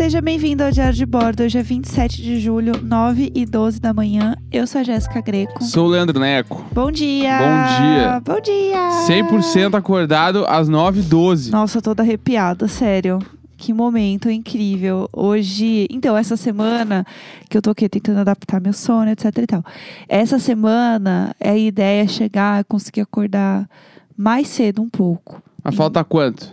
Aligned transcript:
Seja 0.00 0.22
bem-vindo 0.22 0.64
ao 0.64 0.70
Diário 0.70 0.94
de 0.94 1.04
Bordo. 1.04 1.42
Hoje 1.42 1.58
é 1.58 1.62
27 1.62 2.22
de 2.22 2.40
julho, 2.40 2.72
9 2.82 3.32
e 3.34 3.44
12 3.44 3.78
da 3.78 3.92
manhã. 3.92 4.34
Eu 4.50 4.66
sou 4.66 4.80
a 4.80 4.82
Jéssica 4.82 5.20
Greco. 5.20 5.62
Sou 5.62 5.88
o 5.88 5.90
Leandro 5.90 6.18
Neco. 6.18 6.64
Bom 6.72 6.90
dia! 6.90 7.38
Bom 7.38 7.84
dia. 7.84 8.20
Bom 8.24 8.40
dia! 8.40 8.88
100% 9.06 9.76
acordado 9.76 10.46
às 10.48 10.70
9h12. 10.70 11.50
Nossa, 11.50 11.76
eu 11.76 11.82
tô 11.82 11.90
toda 11.90 12.02
arrepiada, 12.02 12.66
sério. 12.66 13.18
Que 13.58 13.74
momento 13.74 14.30
incrível. 14.30 15.06
Hoje, 15.12 15.86
então, 15.90 16.16
essa 16.16 16.34
semana 16.34 17.04
que 17.50 17.58
eu 17.58 17.60
tô 17.60 17.68
aqui 17.68 17.86
tentando 17.86 18.20
adaptar 18.20 18.58
meu 18.58 18.72
sono, 18.72 19.10
etc 19.10 19.24
e 19.36 19.46
tal. 19.46 19.62
Essa 20.08 20.38
semana, 20.38 21.36
a 21.38 21.54
ideia 21.54 22.04
é 22.04 22.08
chegar, 22.08 22.64
conseguir 22.64 23.02
acordar 23.02 23.68
mais 24.16 24.48
cedo 24.48 24.80
um 24.80 24.88
pouco. 24.88 25.42
Mas 25.62 25.74
falta 25.74 26.02
quanto 26.02 26.50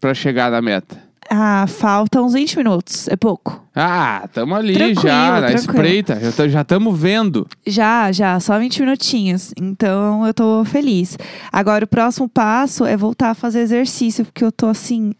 pra 0.00 0.14
chegar 0.14 0.48
na 0.48 0.62
meta? 0.62 1.03
Ah, 1.36 1.66
falta 1.66 2.22
uns 2.22 2.32
20 2.34 2.56
minutos, 2.58 3.08
é 3.08 3.16
pouco. 3.16 3.60
Ah, 3.74 4.28
tamo 4.32 4.54
ali 4.54 4.72
Tranquilo, 4.74 5.02
já, 5.02 5.40
na 5.40 5.46
tranquilo. 5.48 5.56
espreita. 5.72 6.20
Já 6.20 6.30
t- 6.32 6.48
Já 6.48 6.62
tamo 6.64 6.92
vendo. 6.92 7.44
Já, 7.66 8.12
já, 8.12 8.38
só 8.38 8.56
20 8.58 8.80
minutinhos. 8.80 9.52
Então 9.60 10.24
eu 10.24 10.32
tô 10.32 10.64
feliz. 10.64 11.18
Agora 11.52 11.84
o 11.84 11.88
próximo 11.88 12.28
passo 12.28 12.84
é 12.84 12.96
voltar 12.96 13.30
a 13.30 13.34
fazer 13.34 13.60
exercício, 13.60 14.24
porque 14.24 14.44
eu 14.44 14.52
tô 14.52 14.66
assim, 14.66 15.12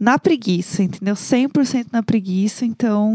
na 0.00 0.18
preguiça, 0.18 0.82
entendeu? 0.82 1.14
100% 1.14 1.88
na 1.92 2.02
preguiça. 2.02 2.64
Então, 2.64 3.12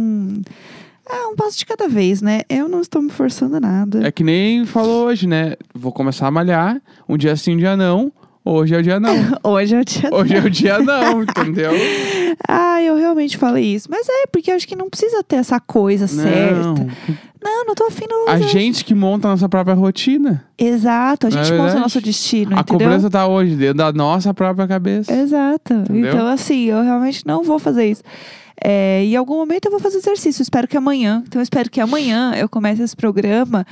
é 1.10 1.26
um 1.28 1.36
passo 1.36 1.58
de 1.58 1.66
cada 1.66 1.88
vez, 1.88 2.22
né? 2.22 2.42
Eu 2.48 2.70
não 2.70 2.82
estou 2.82 3.02
me 3.02 3.10
forçando 3.10 3.56
a 3.56 3.60
nada. 3.60 4.08
É 4.08 4.12
que 4.12 4.24
nem 4.24 4.66
falou 4.68 5.08
hoje, 5.08 5.26
né? 5.26 5.56
Vou 5.74 5.92
começar 5.92 6.28
a 6.28 6.32
malhar. 6.32 6.80
Um 7.08 7.18
dia 7.18 7.36
sim, 7.36 7.56
um 7.56 7.58
dia 7.58 7.76
não. 7.76 8.12
Hoje 8.44 8.74
é 8.76 8.78
o 8.80 8.84
dia 8.84 9.00
não. 9.00 9.14
Hoje 9.44 9.76
é 9.76 9.80
o 9.80 9.86
dia. 9.86 10.10
Hoje 10.12 10.36
é 10.36 10.40
o 10.40 10.50
dia 10.50 10.80
não, 10.80 11.24
entendeu? 11.24 11.72
Ah, 12.48 12.82
eu 12.82 12.96
realmente 12.96 13.38
falei 13.38 13.66
isso. 13.76 13.90
Mas 13.92 14.08
é, 14.08 14.26
porque 14.32 14.50
eu 14.50 14.56
acho 14.56 14.66
que 14.68 14.76
não 14.76 14.90
precisa 14.90 15.22
ter 15.22 15.36
essa 15.36 15.60
coisa 15.60 16.08
certa. 16.08 16.62
Não. 16.62 16.76
Não, 17.44 17.66
não 17.66 17.76
tô 17.76 17.86
afim 17.86 18.06
não. 18.10 18.30
A 18.30 18.40
gente 18.40 18.86
que 18.86 18.96
monta 18.96 19.28
a 19.28 19.32
nossa 19.32 19.48
própria 19.50 19.76
rotina. 19.76 20.46
Exato, 20.58 21.28
a 21.28 21.30
Não 21.30 21.40
é 21.40 21.44
gente 21.44 21.58
monta 21.58 21.76
o 21.76 21.80
nosso 21.82 22.02
destino, 22.02 22.56
a 22.56 22.62
entendeu? 22.62 22.88
cobrança 22.88 23.10
tá 23.10 23.28
hoje, 23.28 23.56
dentro 23.56 23.76
da 23.80 23.92
nossa 23.92 24.34
própria 24.34 24.68
cabeça. 24.68 25.14
Exato. 25.14 25.74
Entendeu? 25.74 26.14
Então, 26.14 26.28
assim, 26.28 26.66
eu 26.66 26.82
realmente 26.82 27.28
não 27.28 27.44
vou 27.44 27.60
fazer 27.60 27.86
isso. 27.90 28.04
É, 28.64 29.04
em 29.04 29.16
algum 29.16 29.36
momento 29.38 29.66
eu 29.66 29.72
vou 29.72 29.80
fazer 29.80 29.98
exercício. 29.98 30.42
Espero 30.42 30.68
que 30.68 30.78
amanhã. 30.78 31.24
Então, 31.28 31.40
eu 31.40 31.44
espero 31.44 31.70
que 31.70 31.80
amanhã 31.80 32.34
eu 32.36 32.48
comece 32.50 32.82
esse 32.82 32.96
programa 32.96 33.66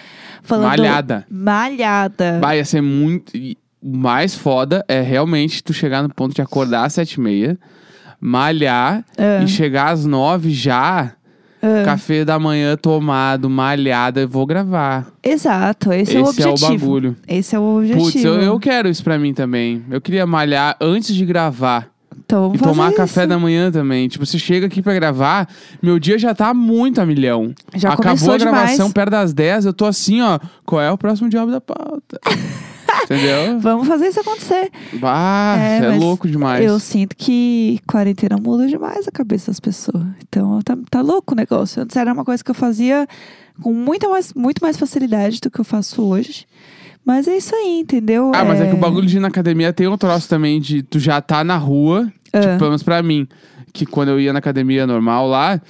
falando. 0.44 0.67
Malhada. 0.67 1.25
Malhada. 1.30 2.39
Vai 2.41 2.58
ia 2.58 2.66
ser 2.66 2.81
muito. 2.81 3.31
O 3.88 3.95
mais 3.97 4.35
foda 4.35 4.83
é 4.88 4.99
realmente 5.02 5.63
tu 5.63 5.71
chegar 5.73 6.03
no 6.03 6.13
ponto 6.13 6.35
de 6.35 6.41
acordar 6.41 6.85
às 6.85 6.93
sete 6.93 7.13
e 7.13 7.19
meia, 7.21 7.57
malhar 8.19 9.05
Ah. 9.17 9.41
e 9.44 9.47
chegar 9.47 9.91
às 9.91 10.05
nove 10.05 10.52
já, 10.52 11.13
café 11.85 12.25
da 12.25 12.38
manhã 12.38 12.75
tomado, 12.75 13.49
malhada, 13.49 14.21
eu 14.21 14.27
vou 14.27 14.45
gravar. 14.45 15.07
Exato. 15.23 15.91
Esse, 15.94 16.17
é 16.17 16.21
o 16.21 16.29
Esse 16.29 16.41
é 16.41 16.45
o 16.47 16.49
objetivo. 16.49 16.85
bagulho. 16.85 17.16
Esse 17.27 17.55
é 17.55 17.59
o 17.59 17.77
objetivo. 17.77 18.05
Putz, 18.05 18.23
eu, 18.23 18.33
eu 18.41 18.59
quero 18.59 18.89
isso 18.89 19.03
pra 19.03 19.17
mim 19.17 19.33
também. 19.33 19.83
Eu 19.89 20.01
queria 20.01 20.25
malhar 20.25 20.75
antes 20.81 21.16
de 21.16 21.25
gravar. 21.25 21.88
Então, 22.19 22.51
E 22.53 22.57
tomar 22.57 22.85
fazer 22.85 22.95
café 22.97 23.22
isso. 23.22 23.29
da 23.29 23.39
manhã 23.39 23.72
também. 23.72 24.07
Tipo, 24.09 24.25
você 24.25 24.38
chega 24.38 24.66
aqui 24.67 24.81
pra 24.81 24.94
gravar, 24.94 25.47
meu 25.81 25.97
dia 25.97 26.17
já 26.19 26.35
tá 26.35 26.53
muito 26.53 26.99
a 26.99 27.05
milhão. 27.05 27.53
Já 27.75 27.89
Acabou 27.89 28.05
começou 28.05 28.33
a 28.33 28.38
gravação 28.38 28.75
demais. 28.75 28.94
perto 28.94 29.09
das 29.11 29.33
10, 29.33 29.66
eu 29.66 29.73
tô 29.73 29.85
assim, 29.85 30.22
ó. 30.22 30.38
Qual 30.66 30.81
é 30.81 30.91
o 30.91 30.97
próximo 30.97 31.29
diabo 31.29 31.51
da 31.51 31.61
pauta? 31.61 32.19
Entendeu? 33.03 33.59
Vamos 33.62 33.88
fazer 33.88 34.08
isso 34.08 34.20
acontecer. 34.20 34.72
Bah, 34.94 35.56
É, 35.59 35.78
é, 35.86 35.98
louco 35.98 36.28
demais. 36.28 36.64
Eu 36.66 36.80
sinto 36.80 37.16
que 37.16 37.80
quarentena 37.88 38.38
muda 38.38 38.67
demais 38.67 39.08
a 39.08 39.12
cabeça 39.12 39.52
das 39.52 39.59
pessoas. 39.59 40.03
Então 40.28 40.62
tá, 40.62 40.78
tá 40.90 41.02
louco 41.02 41.34
o 41.34 41.38
negócio. 41.38 41.81
Antes 41.81 41.96
era 41.96 42.12
uma 42.13 42.25
coisa 42.25 42.44
que 42.44 42.52
eu 42.52 42.56
fazia 42.56 43.07
com 43.62 43.74
muita 43.74 44.07
mais, 44.09 44.34
muito 44.34 44.62
mais 44.62 44.78
facilidade 44.78 45.40
do 45.41 45.50
que 45.50 45.59
eu 45.59 45.66
faço 45.66 46.02
hoje. 46.03 46.46
Mas 47.06 47.28
é 47.28 47.38
isso 47.38 47.56
aí, 47.56 47.80
entendeu? 47.80 48.31
Ah, 48.36 48.44
mas 48.44 48.59
é 48.59 48.68
que 48.68 48.74
o 48.75 48.78
bagulho 48.78 49.07
de 49.07 49.16
ir 49.16 49.19
na 49.22 49.30
academia 49.30 49.72
tem 49.72 49.88
um 49.88 49.97
troço 49.97 50.28
também 50.28 50.59
de 50.59 50.84
tu 50.84 51.00
já 51.00 51.22
tá 51.22 51.41
na 51.44 51.56
rua, 51.56 52.12
Ah. 52.34 52.40
tipo, 52.41 52.57
pelo 52.57 52.69
menos 52.72 52.84
pra 52.84 53.02
mim, 53.02 53.25
que 53.72 53.86
quando 53.86 54.09
eu 54.09 54.19
ia 54.19 54.34
na 54.34 54.40
academia 54.40 54.86
normal 54.86 55.25
lá, 55.28 55.62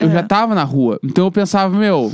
eu 0.00 0.08
Ah. 0.08 0.12
já 0.12 0.22
tava 0.22 0.54
na 0.54 0.64
rua. 0.64 0.98
Então 1.04 1.26
eu 1.26 1.30
pensava, 1.32 1.76
meu, 1.76 2.10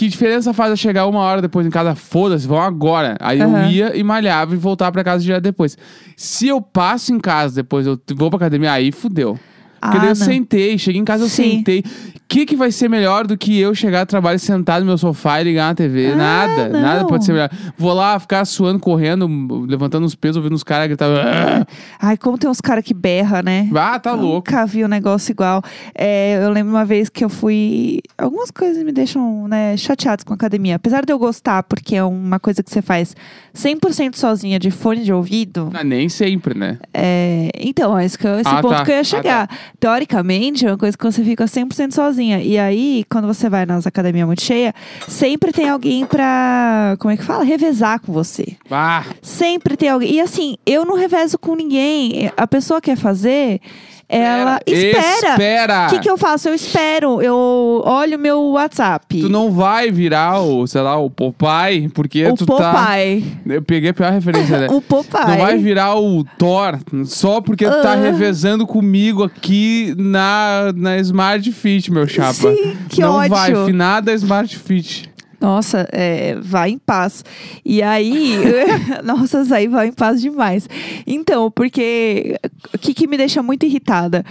que 0.00 0.08
diferença 0.08 0.54
faz 0.54 0.70
eu 0.70 0.78
chegar 0.78 1.06
uma 1.06 1.20
hora 1.20 1.42
depois 1.42 1.66
em 1.66 1.68
casa? 1.70 1.94
Foda-se, 1.94 2.48
vão 2.48 2.58
agora. 2.58 3.18
Aí 3.20 3.38
Aham. 3.38 3.64
eu 3.64 3.70
ia 3.70 3.96
e 3.98 4.02
malhava 4.02 4.54
e 4.54 4.56
voltava 4.56 4.90
pra 4.92 5.04
casa 5.04 5.22
direto 5.22 5.42
depois. 5.42 5.76
Se 6.16 6.48
eu 6.48 6.58
passo 6.62 7.12
em 7.12 7.20
casa 7.20 7.56
depois, 7.56 7.86
eu 7.86 8.00
vou 8.16 8.30
pra 8.30 8.38
academia, 8.38 8.72
aí 8.72 8.92
fudeu. 8.92 9.38
Porque 9.80 9.96
Ah, 9.96 10.00
daí 10.00 10.10
eu 10.10 10.16
não. 10.18 10.26
sentei, 10.26 10.78
cheguei 10.78 11.00
em 11.00 11.04
casa, 11.04 11.24
eu 11.24 11.28
Sim. 11.28 11.56
sentei. 11.58 11.80
O 11.80 12.20
que, 12.32 12.46
que 12.46 12.54
vai 12.54 12.70
ser 12.70 12.88
melhor 12.88 13.26
do 13.26 13.36
que 13.36 13.58
eu 13.58 13.74
chegar 13.74 14.04
do 14.04 14.08
trabalho 14.08 14.38
sentado 14.38 14.80
no 14.82 14.86
meu 14.86 14.96
sofá 14.98 15.40
e 15.40 15.44
ligar 15.44 15.66
na 15.70 15.74
TV? 15.74 16.12
Ah, 16.12 16.16
nada, 16.16 16.68
não. 16.68 16.80
nada 16.80 17.04
pode 17.06 17.24
ser 17.24 17.32
melhor. 17.32 17.50
Vou 17.76 17.92
lá 17.92 18.20
ficar 18.20 18.44
suando, 18.44 18.78
correndo, 18.78 19.26
levantando 19.66 20.04
os 20.06 20.14
pesos, 20.14 20.36
ouvindo 20.36 20.54
os 20.54 20.62
caras 20.62 20.86
gritar. 20.86 21.06
"Ah!" 21.08 21.66
Ai, 21.98 22.16
como 22.16 22.38
tem 22.38 22.48
uns 22.48 22.60
caras 22.60 22.84
que 22.84 22.94
berra, 22.94 23.42
né? 23.42 23.68
Ah, 23.74 23.98
tá 23.98 24.12
louco. 24.12 24.48
Nunca 24.48 24.64
vi 24.64 24.84
um 24.84 24.88
negócio 24.88 25.32
igual. 25.32 25.60
É, 25.92 26.38
eu 26.44 26.50
lembro 26.52 26.70
uma 26.72 26.84
vez 26.84 27.08
que 27.08 27.24
eu 27.24 27.28
fui. 27.28 28.00
Algumas 28.16 28.52
coisas 28.52 28.84
me 28.84 28.92
deixam 28.92 29.48
né, 29.48 29.76
chateadas 29.76 30.22
com 30.22 30.32
a 30.32 30.36
academia. 30.36 30.76
Apesar 30.76 31.04
de 31.04 31.12
eu 31.12 31.18
gostar, 31.18 31.64
porque 31.64 31.96
é 31.96 32.04
uma 32.04 32.38
coisa 32.38 32.62
que 32.62 32.70
você 32.70 32.80
faz 32.80 33.16
100% 33.52 34.14
sozinha 34.16 34.58
de 34.58 34.70
fone 34.70 35.02
de 35.02 35.12
ouvido. 35.12 35.70
Ah, 35.74 35.82
nem 35.82 36.08
sempre, 36.08 36.56
né? 36.56 36.78
É, 36.94 37.50
então, 37.58 37.98
é 37.98 38.04
esse, 38.04 38.16
eu- 38.24 38.38
esse 38.38 38.48
Ah, 38.48 38.60
ponto 38.62 38.74
tá. 38.76 38.84
que 38.84 38.90
eu 38.92 38.94
ia 38.94 39.00
Ah, 39.00 39.04
chegar. 39.04 39.48
Teoricamente, 39.78 40.66
é 40.66 40.70
uma 40.70 40.78
coisa 40.78 40.96
que 40.96 41.04
você 41.04 41.22
fica 41.22 41.44
100% 41.44 41.92
sozinha. 41.92 42.40
E 42.42 42.58
aí, 42.58 43.04
quando 43.10 43.26
você 43.26 43.48
vai 43.48 43.64
nas 43.64 43.86
academias 43.86 44.26
muito 44.26 44.42
cheias, 44.42 44.72
sempre 45.08 45.52
tem 45.52 45.68
alguém 45.68 46.04
pra. 46.06 46.96
Como 46.98 47.12
é 47.12 47.16
que 47.16 47.24
fala? 47.24 47.44
Revezar 47.44 48.00
com 48.00 48.12
você. 48.12 48.56
Ah, 48.70 49.04
Sempre 49.22 49.76
tem 49.76 49.88
alguém. 49.88 50.14
E 50.14 50.20
assim, 50.20 50.56
eu 50.66 50.84
não 50.84 50.96
revezo 50.96 51.38
com 51.38 51.54
ninguém. 51.54 52.30
A 52.36 52.46
pessoa 52.46 52.80
quer 52.80 52.96
fazer, 52.96 53.60
ela 54.10 54.60
espera. 54.66 55.30
Espera! 55.30 55.86
O 55.86 55.90
que, 55.90 55.98
que 56.00 56.10
eu 56.10 56.18
faço? 56.18 56.48
Eu 56.48 56.54
espero. 56.54 57.22
Eu 57.22 57.82
olho 57.84 58.18
meu 58.18 58.40
WhatsApp. 58.52 59.20
Tu 59.20 59.28
não 59.28 59.50
vai 59.52 59.90
virar 59.90 60.40
o, 60.40 60.66
sei 60.66 60.80
lá, 60.80 60.96
o 60.98 61.08
Popeye, 61.08 61.88
porque 61.88 62.26
o 62.26 62.34
tu 62.34 62.44
tá. 62.46 62.72
Popeye. 62.72 63.24
Eu 63.46 63.62
peguei 63.62 63.90
a 63.90 63.94
pior 63.94 64.12
referência, 64.12 64.58
né? 64.58 64.66
O 64.70 64.80
Popeye. 64.80 65.26
Não 65.26 65.38
vai 65.38 65.58
virar 65.58 65.96
o 65.98 66.24
Thor 66.38 66.78
só 67.04 67.40
porque 67.40 67.64
tu 67.64 67.82
tá 67.82 67.92
Ah. 67.92 67.96
revezando 67.96 68.66
comigo 68.66 69.22
aqui 69.22 69.94
na, 69.96 70.72
na 70.74 70.98
Smart 70.98 71.50
Fit, 71.52 71.90
meu 71.92 72.06
chapa. 72.06 72.32
Sim, 72.34 72.76
que 72.88 73.00
Não 73.00 73.14
ódio. 73.16 73.30
vai, 73.30 73.54
finada 73.66 74.12
Smart 74.14 74.56
Fit. 74.58 75.09
Nossa, 75.40 75.88
é, 75.90 76.36
vai 76.40 76.70
em 76.70 76.78
paz. 76.78 77.24
E 77.64 77.82
aí, 77.82 78.36
nossa, 79.02 79.42
aí 79.54 79.66
vai 79.66 79.88
em 79.88 79.92
paz 79.92 80.20
demais. 80.20 80.68
Então, 81.06 81.50
porque 81.50 82.38
o 82.74 82.78
que, 82.78 82.92
que 82.92 83.06
me 83.06 83.16
deixa 83.16 83.42
muito 83.42 83.64
irritada? 83.64 84.24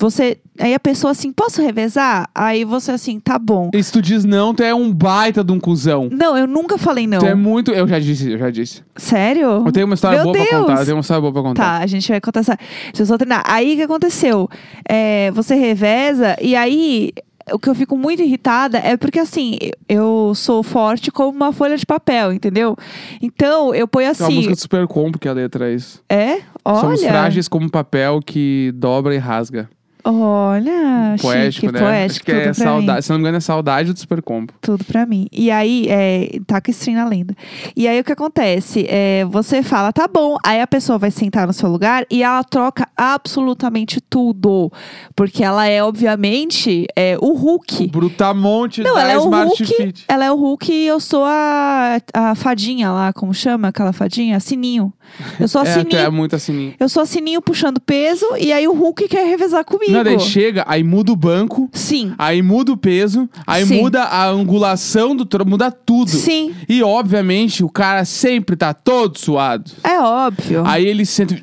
Você, 0.00 0.38
aí 0.60 0.74
a 0.74 0.78
pessoa 0.78 1.10
assim, 1.10 1.32
posso 1.32 1.60
revezar? 1.60 2.30
Aí 2.32 2.64
você 2.64 2.92
assim, 2.92 3.18
tá 3.18 3.36
bom. 3.36 3.68
E 3.74 3.82
se 3.82 3.90
tu 3.90 4.00
diz 4.00 4.24
não, 4.24 4.54
tu 4.54 4.62
é 4.62 4.72
um 4.72 4.92
baita 4.92 5.42
de 5.42 5.50
um 5.50 5.58
cuzão. 5.58 6.08
Não, 6.12 6.38
eu 6.38 6.46
nunca 6.46 6.78
falei 6.78 7.04
não. 7.04 7.18
Tu 7.18 7.26
é 7.26 7.34
muito. 7.34 7.72
Eu 7.72 7.86
já 7.86 7.98
disse, 7.98 8.30
eu 8.30 8.38
já 8.38 8.48
disse. 8.48 8.82
Sério? 8.96 9.64
Eu 9.66 9.72
tenho 9.72 9.86
uma 9.86 9.94
história 9.94 10.18
Meu 10.18 10.26
boa 10.26 10.36
pra 10.36 10.44
Deus. 10.44 10.60
contar. 10.60 10.80
Eu 10.80 10.84
tenho 10.84 10.96
uma 10.96 11.00
história 11.00 11.20
boa 11.20 11.32
pra 11.32 11.42
contar. 11.42 11.78
Tá, 11.78 11.78
a 11.78 11.86
gente 11.86 12.08
vai 12.08 12.20
contar 12.20 12.40
essa. 12.40 12.56
Deixa 12.56 13.02
eu 13.02 13.06
só 13.06 13.18
terminar. 13.18 13.42
Aí 13.44 13.72
o 13.72 13.76
que 13.76 13.82
aconteceu? 13.82 14.48
É, 14.88 15.32
você 15.32 15.56
reveza, 15.56 16.36
e 16.40 16.54
aí 16.54 17.12
o 17.52 17.58
que 17.58 17.68
eu 17.68 17.74
fico 17.74 17.96
muito 17.96 18.22
irritada 18.22 18.78
é 18.78 18.96
porque 18.96 19.18
assim, 19.18 19.58
eu 19.88 20.32
sou 20.34 20.62
forte 20.62 21.10
como 21.10 21.30
uma 21.36 21.52
folha 21.52 21.76
de 21.76 21.86
papel, 21.86 22.32
entendeu? 22.32 22.76
Então 23.20 23.74
eu 23.74 23.86
ponho 23.86 24.12
Tem 24.12 24.20
uma 24.20 24.26
assim. 24.26 24.36
música 24.36 24.54
do 24.54 24.60
Super 24.60 24.86
Combo 24.86 25.18
que 25.18 25.28
a 25.28 25.32
letra 25.32 25.70
é 25.70 25.74
isso. 25.74 26.02
É? 26.08 26.40
Somos 26.64 27.00
Olha. 27.00 27.08
frágeis 27.10 27.48
como 27.48 27.70
papel 27.70 28.20
que 28.24 28.72
dobra 28.74 29.14
e 29.14 29.18
rasga. 29.18 29.68
Olha, 30.10 31.16
Poético, 31.20 31.52
chique, 31.66 31.72
né? 31.72 31.78
poético, 31.80 32.12
Acho 32.12 32.24
que 32.24 32.32
é 32.32 32.52
saudade. 32.54 32.96
mim. 32.96 33.02
Se 33.02 33.10
não 33.10 33.18
me 33.18 33.22
engano, 33.22 33.36
é 33.36 33.40
saudade 33.40 33.92
do 33.92 33.98
Super 33.98 34.22
Combo. 34.22 34.52
Tudo 34.60 34.84
pra 34.84 35.04
mim. 35.04 35.26
E 35.30 35.50
aí, 35.50 35.86
é, 35.88 36.38
taca 36.46 36.70
stream 36.70 36.96
na 36.96 37.06
lenda. 37.08 37.34
E 37.76 37.86
aí, 37.86 38.00
o 38.00 38.04
que 38.04 38.12
acontece? 38.12 38.86
É, 38.88 39.24
você 39.26 39.62
fala, 39.62 39.92
tá 39.92 40.08
bom. 40.08 40.36
Aí 40.44 40.60
a 40.60 40.66
pessoa 40.66 40.98
vai 40.98 41.10
sentar 41.10 41.46
no 41.46 41.52
seu 41.52 41.68
lugar 41.68 42.04
e 42.10 42.22
ela 42.22 42.42
troca 42.42 42.88
absolutamente 42.96 44.00
tudo. 44.00 44.72
Porque 45.14 45.44
ela 45.44 45.66
é, 45.66 45.82
obviamente, 45.82 46.86
é, 46.96 47.16
o 47.20 47.34
Hulk. 47.34 47.88
Brutamonte 47.88 48.82
Não, 48.82 48.94
da 48.94 49.00
ela 49.02 49.12
é 49.12 49.18
o 49.18 49.24
Smart 49.24 49.48
Hulk. 49.62 49.64
Fit. 49.76 50.04
Ela 50.08 50.24
é 50.24 50.32
o 50.32 50.36
Hulk 50.36 50.72
e 50.72 50.86
eu 50.86 51.00
sou 51.00 51.24
a, 51.24 51.98
a 52.14 52.34
fadinha 52.34 52.90
lá, 52.90 53.12
como 53.12 53.34
chama 53.34 53.68
aquela 53.68 53.92
fadinha? 53.92 54.40
Sininho. 54.40 54.92
Eu 55.38 55.48
sou 55.48 55.60
a 55.62 55.64
É, 55.68 55.72
Sininho. 55.74 55.98
é 55.98 56.08
muito 56.10 56.34
assim. 56.34 56.72
Eu 56.80 56.88
sou 56.88 57.02
a 57.02 57.06
Sininho 57.06 57.42
puxando 57.42 57.80
peso 57.80 58.24
e 58.38 58.52
aí 58.52 58.66
o 58.66 58.72
Hulk 58.72 59.06
quer 59.08 59.26
revezar 59.26 59.64
comigo. 59.64 59.92
Não, 59.92 59.97
daí 60.04 60.18
chega, 60.20 60.64
aí 60.66 60.82
muda 60.82 61.12
o 61.12 61.16
banco, 61.16 61.68
Sim. 61.72 62.12
aí 62.18 62.42
muda 62.42 62.72
o 62.72 62.76
peso, 62.76 63.28
aí 63.46 63.64
Sim. 63.66 63.80
muda 63.82 64.02
a 64.04 64.26
angulação 64.28 65.14
do 65.14 65.24
tronco, 65.24 65.50
muda 65.50 65.70
tudo. 65.70 66.10
Sim. 66.10 66.52
E, 66.68 66.82
obviamente, 66.82 67.62
o 67.64 67.68
cara 67.68 68.04
sempre 68.04 68.56
tá 68.56 68.72
todo 68.74 69.18
suado. 69.18 69.70
É 69.84 69.98
óbvio. 70.00 70.62
Aí 70.66 70.86
ele 70.86 71.04
sente. 71.06 71.42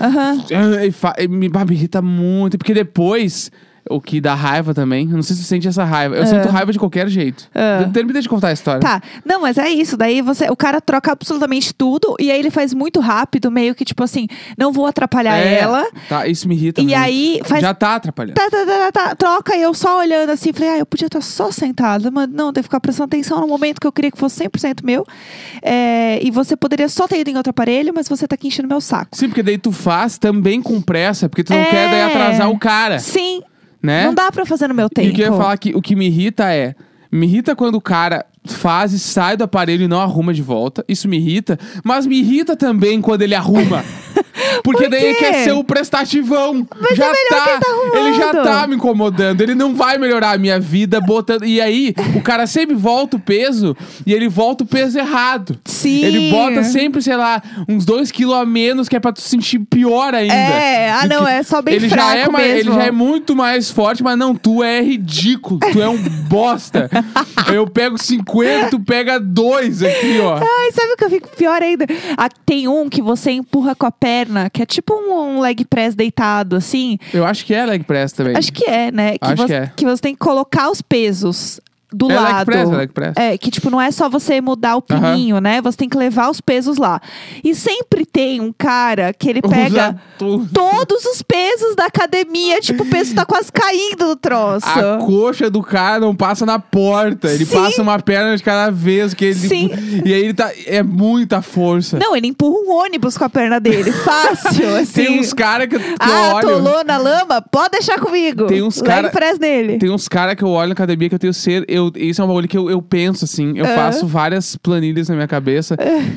Aham. 0.00 0.44
E 0.84 0.90
fa- 0.90 1.14
e 1.18 1.28
me, 1.28 1.48
me 1.48 1.74
irrita 1.74 2.00
muito. 2.02 2.58
Porque 2.58 2.74
depois, 2.74 3.50
o 3.90 4.00
que 4.00 4.20
dá 4.20 4.34
raiva 4.34 4.72
também. 4.74 5.08
eu 5.08 5.16
Não 5.16 5.22
sei 5.22 5.36
se 5.36 5.42
tu 5.42 5.46
sente 5.48 5.68
essa 5.68 5.84
raiva. 5.84 6.16
Eu 6.16 6.26
sinto 6.26 6.48
raiva 6.48 6.72
de 6.72 6.78
qualquer 6.78 7.08
jeito. 7.08 7.48
Termina 7.92 8.20
de 8.20 8.28
contar 8.28 8.48
a 8.48 8.52
história. 8.52 8.80
Tá, 8.80 9.00
não, 9.24 9.40
mas 9.42 9.58
é 9.58 9.68
isso. 9.68 9.96
Daí 9.96 10.20
você, 10.22 10.48
o 10.50 10.56
cara 10.56 10.80
troca 10.80 11.12
absolutamente 11.12 11.72
tudo 11.74 12.14
e 12.18 12.30
aí 12.30 12.38
ele 12.38 12.50
faz 12.50 12.72
muito 12.74 13.00
rápido, 13.00 13.50
meio 13.50 13.74
que 13.74 13.84
tipo 13.84 14.02
assim, 14.02 14.26
não 14.56 14.72
vou 14.72 14.86
atrapalhar 14.86 15.36
É, 15.38 15.58
ela. 15.60 15.86
Tá, 16.08 16.26
isso 16.26 16.48
me 16.48 16.54
irrita 16.54 16.80
E 16.80 16.84
muito. 16.84 16.96
aí 16.98 17.40
faz- 17.44 17.60
Já 17.62 17.74
tá 17.74 17.94
atrapalhando. 17.96 18.34
Tá, 18.34 18.48
tá, 18.50 18.64
tá, 18.66 18.92
tá, 18.92 18.92
tá, 19.08 19.14
troca 19.14 19.56
e 19.56 19.62
eu 19.62 19.72
só 19.74 19.98
olhando 19.98 20.30
assim, 20.30 20.52
falei, 20.52 20.70
ah, 20.70 20.78
eu 20.78 20.86
podia 20.86 21.06
estar 21.06 21.20
só 21.20 21.50
sentada, 21.50 22.10
mas 22.10 22.28
não, 22.28 22.52
devo 22.52 22.64
ficar 22.64 22.80
prestando 22.80 23.06
atenção 23.06 23.40
no 23.40 23.46
momento 23.48 23.80
que 23.80 23.86
eu 23.86 23.92
queria 23.92 24.10
que 24.10 24.18
fosse 24.18 24.44
100% 24.44 24.84
meu. 24.84 25.04
É, 25.62 26.18
e 26.22 26.30
você 26.30 26.56
poderia 26.56 26.88
só 26.88 27.06
ter 27.08 27.20
ido 27.20 27.30
em 27.30 27.36
outro 27.36 27.50
aparelho, 27.50 27.92
mas 27.94 28.08
você 28.08 28.26
tá 28.26 28.34
aqui 28.34 28.48
enchendo 28.48 28.68
meu 28.68 28.80
saco. 28.80 29.16
Sim, 29.16 29.28
porque 29.28 29.42
daí 29.42 29.58
tu 29.58 29.72
faz 29.72 30.18
também 30.18 30.60
com 30.62 30.80
pressa, 30.80 31.28
porque 31.28 31.42
tu 31.44 31.52
não 31.52 31.60
É. 31.60 31.64
quer 31.70 31.90
daí 31.90 32.02
atrasar 32.02 32.50
o 32.50 32.58
cara, 32.58 32.98
Sim, 32.98 33.42
né? 33.82 34.04
não 34.06 34.14
dá 34.14 34.30
pra 34.32 34.44
fazer 34.46 34.68
no 34.68 34.74
meu 34.74 34.86
E 34.86 34.90
tempo. 34.90 35.08
o 35.10 35.14
que 35.14 35.20
eu 35.22 35.26
ia 35.32 35.32
falar 35.36 35.56
que 35.58 35.74
o 35.74 35.80
que 35.82 35.94
me 35.96 36.06
irrita 36.06 36.52
é. 36.52 36.74
Me 37.10 37.26
irrita 37.26 37.56
quando 37.56 37.76
o 37.76 37.80
cara 37.80 38.26
faz 38.54 38.92
e 38.92 38.98
sai 38.98 39.36
do 39.36 39.44
aparelho 39.44 39.84
e 39.84 39.88
não 39.88 40.00
arruma 40.00 40.32
de 40.32 40.42
volta. 40.42 40.84
Isso 40.88 41.08
me 41.08 41.16
irrita. 41.16 41.58
Mas 41.84 42.06
me 42.06 42.18
irrita 42.18 42.56
também 42.56 43.00
quando 43.00 43.22
ele 43.22 43.34
arruma. 43.34 43.84
Porque 44.62 44.84
Por 44.84 44.90
daí 44.90 45.06
ele 45.06 45.14
quer 45.14 45.44
ser 45.44 45.52
o 45.52 45.64
prestativão. 45.64 46.66
Mas 46.80 46.96
já 46.96 47.06
é 47.06 47.12
melhor 47.12 47.28
tá, 47.28 47.44
que 47.44 47.50
ele 47.50 47.60
tá 47.60 47.70
arrumando. 47.70 48.16
já 48.16 48.32
tá 48.42 48.66
me 48.66 48.76
incomodando. 48.76 49.40
Ele 49.40 49.54
não 49.54 49.74
vai 49.74 49.98
melhorar 49.98 50.32
a 50.32 50.38
minha 50.38 50.58
vida 50.58 51.00
botando. 51.00 51.44
E 51.44 51.60
aí, 51.60 51.94
o 52.14 52.20
cara 52.20 52.46
sempre 52.46 52.74
volta 52.74 53.16
o 53.16 53.20
peso 53.20 53.76
e 54.06 54.12
ele 54.12 54.28
volta 54.28 54.64
o 54.64 54.66
peso 54.66 54.98
errado. 54.98 55.58
Sim. 55.64 56.04
Ele 56.04 56.30
bota 56.30 56.62
sempre, 56.62 57.02
sei 57.02 57.16
lá, 57.16 57.42
uns 57.68 57.84
dois 57.84 58.10
quilos 58.10 58.34
a 58.34 58.44
menos, 58.44 58.88
que 58.88 58.96
é 58.96 59.00
pra 59.00 59.12
tu 59.12 59.20
se 59.20 59.28
sentir 59.28 59.58
pior 59.60 60.14
ainda. 60.14 60.34
É, 60.34 60.90
ah, 60.90 61.06
não, 61.06 61.26
é 61.26 61.42
só 61.42 61.60
bem 61.62 61.74
ele 61.74 61.88
fraco 61.88 62.08
já 62.08 62.16
é 62.16 62.28
mais, 62.28 62.46
Ele 62.46 62.72
já 62.72 62.84
é 62.84 62.90
muito 62.90 63.34
mais 63.34 63.70
forte, 63.70 64.02
mas 64.02 64.16
não, 64.18 64.34
tu 64.34 64.62
é 64.62 64.80
ridículo. 64.80 65.60
Tu 65.60 65.80
é 65.80 65.88
um 65.88 65.98
bosta. 66.28 66.90
Eu 67.52 67.66
pego 67.66 67.98
50, 67.98 68.37
tu 68.70 68.80
pega 68.80 69.18
dois 69.18 69.82
aqui, 69.82 70.18
ó. 70.20 70.36
Ai, 70.36 70.72
sabe 70.72 70.92
o 70.92 70.96
que 70.96 71.04
eu 71.04 71.10
fico 71.10 71.28
pior 71.36 71.62
ainda? 71.62 71.86
Ah, 72.16 72.28
tem 72.46 72.68
um 72.68 72.88
que 72.88 73.02
você 73.02 73.30
empurra 73.30 73.74
com 73.74 73.86
a 73.86 73.90
perna, 73.92 74.50
que 74.50 74.62
é 74.62 74.66
tipo 74.66 74.94
um, 74.94 75.36
um 75.36 75.40
leg 75.40 75.64
press 75.64 75.94
deitado, 75.94 76.56
assim. 76.56 76.98
Eu 77.12 77.24
acho 77.24 77.44
que 77.44 77.54
é 77.54 77.64
leg 77.66 77.84
press 77.84 78.12
também. 78.12 78.36
Acho 78.36 78.52
que 78.52 78.64
é, 78.64 78.90
né? 78.90 79.12
Que, 79.12 79.18
Acho 79.22 79.36
você, 79.36 79.72
que 79.76 79.84
é. 79.84 79.88
você 79.88 80.02
tem 80.02 80.14
que 80.14 80.20
colocar 80.20 80.70
os 80.70 80.82
pesos 80.82 81.60
do 81.92 82.10
É 82.10 82.14
lado. 82.14 82.46
press, 82.46 82.70
é 82.70 82.86
press. 82.86 83.12
É, 83.16 83.38
que 83.38 83.50
tipo, 83.50 83.70
não 83.70 83.80
é 83.80 83.90
só 83.90 84.08
você 84.08 84.40
mudar 84.40 84.76
o 84.76 84.82
pininho, 84.82 85.40
né? 85.40 85.60
Você 85.62 85.78
tem 85.78 85.88
que 85.88 85.96
levar 85.96 86.30
os 86.30 86.40
pesos 86.40 86.76
lá. 86.78 87.00
E 87.42 87.54
sempre 87.54 88.04
tem 88.04 88.40
um 88.40 88.52
cara 88.56 89.12
que 89.12 89.28
ele 89.28 89.40
pega 89.42 89.96
todos 90.52 91.04
os 91.06 91.22
pesos 91.22 91.74
da 91.74 91.86
academia. 91.86 92.60
Tipo, 92.60 92.82
o 92.82 92.86
peso 92.86 93.14
tá 93.14 93.24
quase 93.24 93.50
caindo 93.52 94.06
do 94.06 94.16
troço. 94.16 94.66
A 94.68 94.98
coxa 94.98 95.48
do 95.50 95.62
cara 95.62 96.00
não 96.00 96.14
passa 96.14 96.44
na 96.44 96.58
porta. 96.58 97.28
Ele 97.30 97.44
Sim. 97.46 97.56
passa 97.56 97.82
uma 97.82 97.98
perna 97.98 98.36
de 98.36 98.42
cada 98.42 98.70
vez 98.70 99.14
que 99.14 99.24
ele. 99.26 99.34
Sim. 99.34 99.70
E 100.04 100.12
aí 100.12 100.20
ele 100.24 100.34
tá. 100.34 100.50
É 100.66 100.82
muita 100.82 101.40
força. 101.42 101.98
Não, 101.98 102.14
ele 102.16 102.26
empurra 102.28 102.58
um 102.66 102.70
ônibus 102.84 103.16
com 103.16 103.24
a 103.24 103.28
perna 103.30 103.58
dele. 103.60 103.92
Fácil, 103.92 104.68
assim. 104.76 105.04
Tem 105.04 105.20
uns 105.20 105.32
caras 105.32 105.68
que, 105.68 105.78
que 105.78 105.84
eu 105.90 105.96
Ah, 106.00 106.34
olho. 106.34 106.48
atolou 106.48 106.84
na 106.84 106.96
lama? 106.98 107.40
Pode 107.42 107.70
deixar 107.72 107.98
comigo. 107.98 108.46
Tem 108.46 108.62
uns 108.62 108.80
cara- 108.82 109.08
press 109.10 109.38
nele. 109.38 109.78
Tem 109.78 109.90
uns 109.90 110.08
caras 110.08 110.34
que 110.34 110.44
eu 110.44 110.48
olho 110.48 110.68
na 110.68 110.72
academia 110.72 111.08
que 111.08 111.14
eu 111.14 111.18
tenho 111.18 111.32
ser. 111.34 111.64
Eu, 111.78 111.92
isso 111.96 112.20
é 112.20 112.24
um 112.24 112.28
bagulho 112.28 112.48
que 112.48 112.58
eu, 112.58 112.68
eu 112.70 112.82
penso, 112.82 113.24
assim. 113.24 113.52
Eu 113.56 113.64
Ah. 113.64 113.74
faço 113.74 114.06
várias 114.06 114.56
planilhas 114.56 115.08
na 115.08 115.14
minha 115.14 115.28
cabeça 115.28 115.76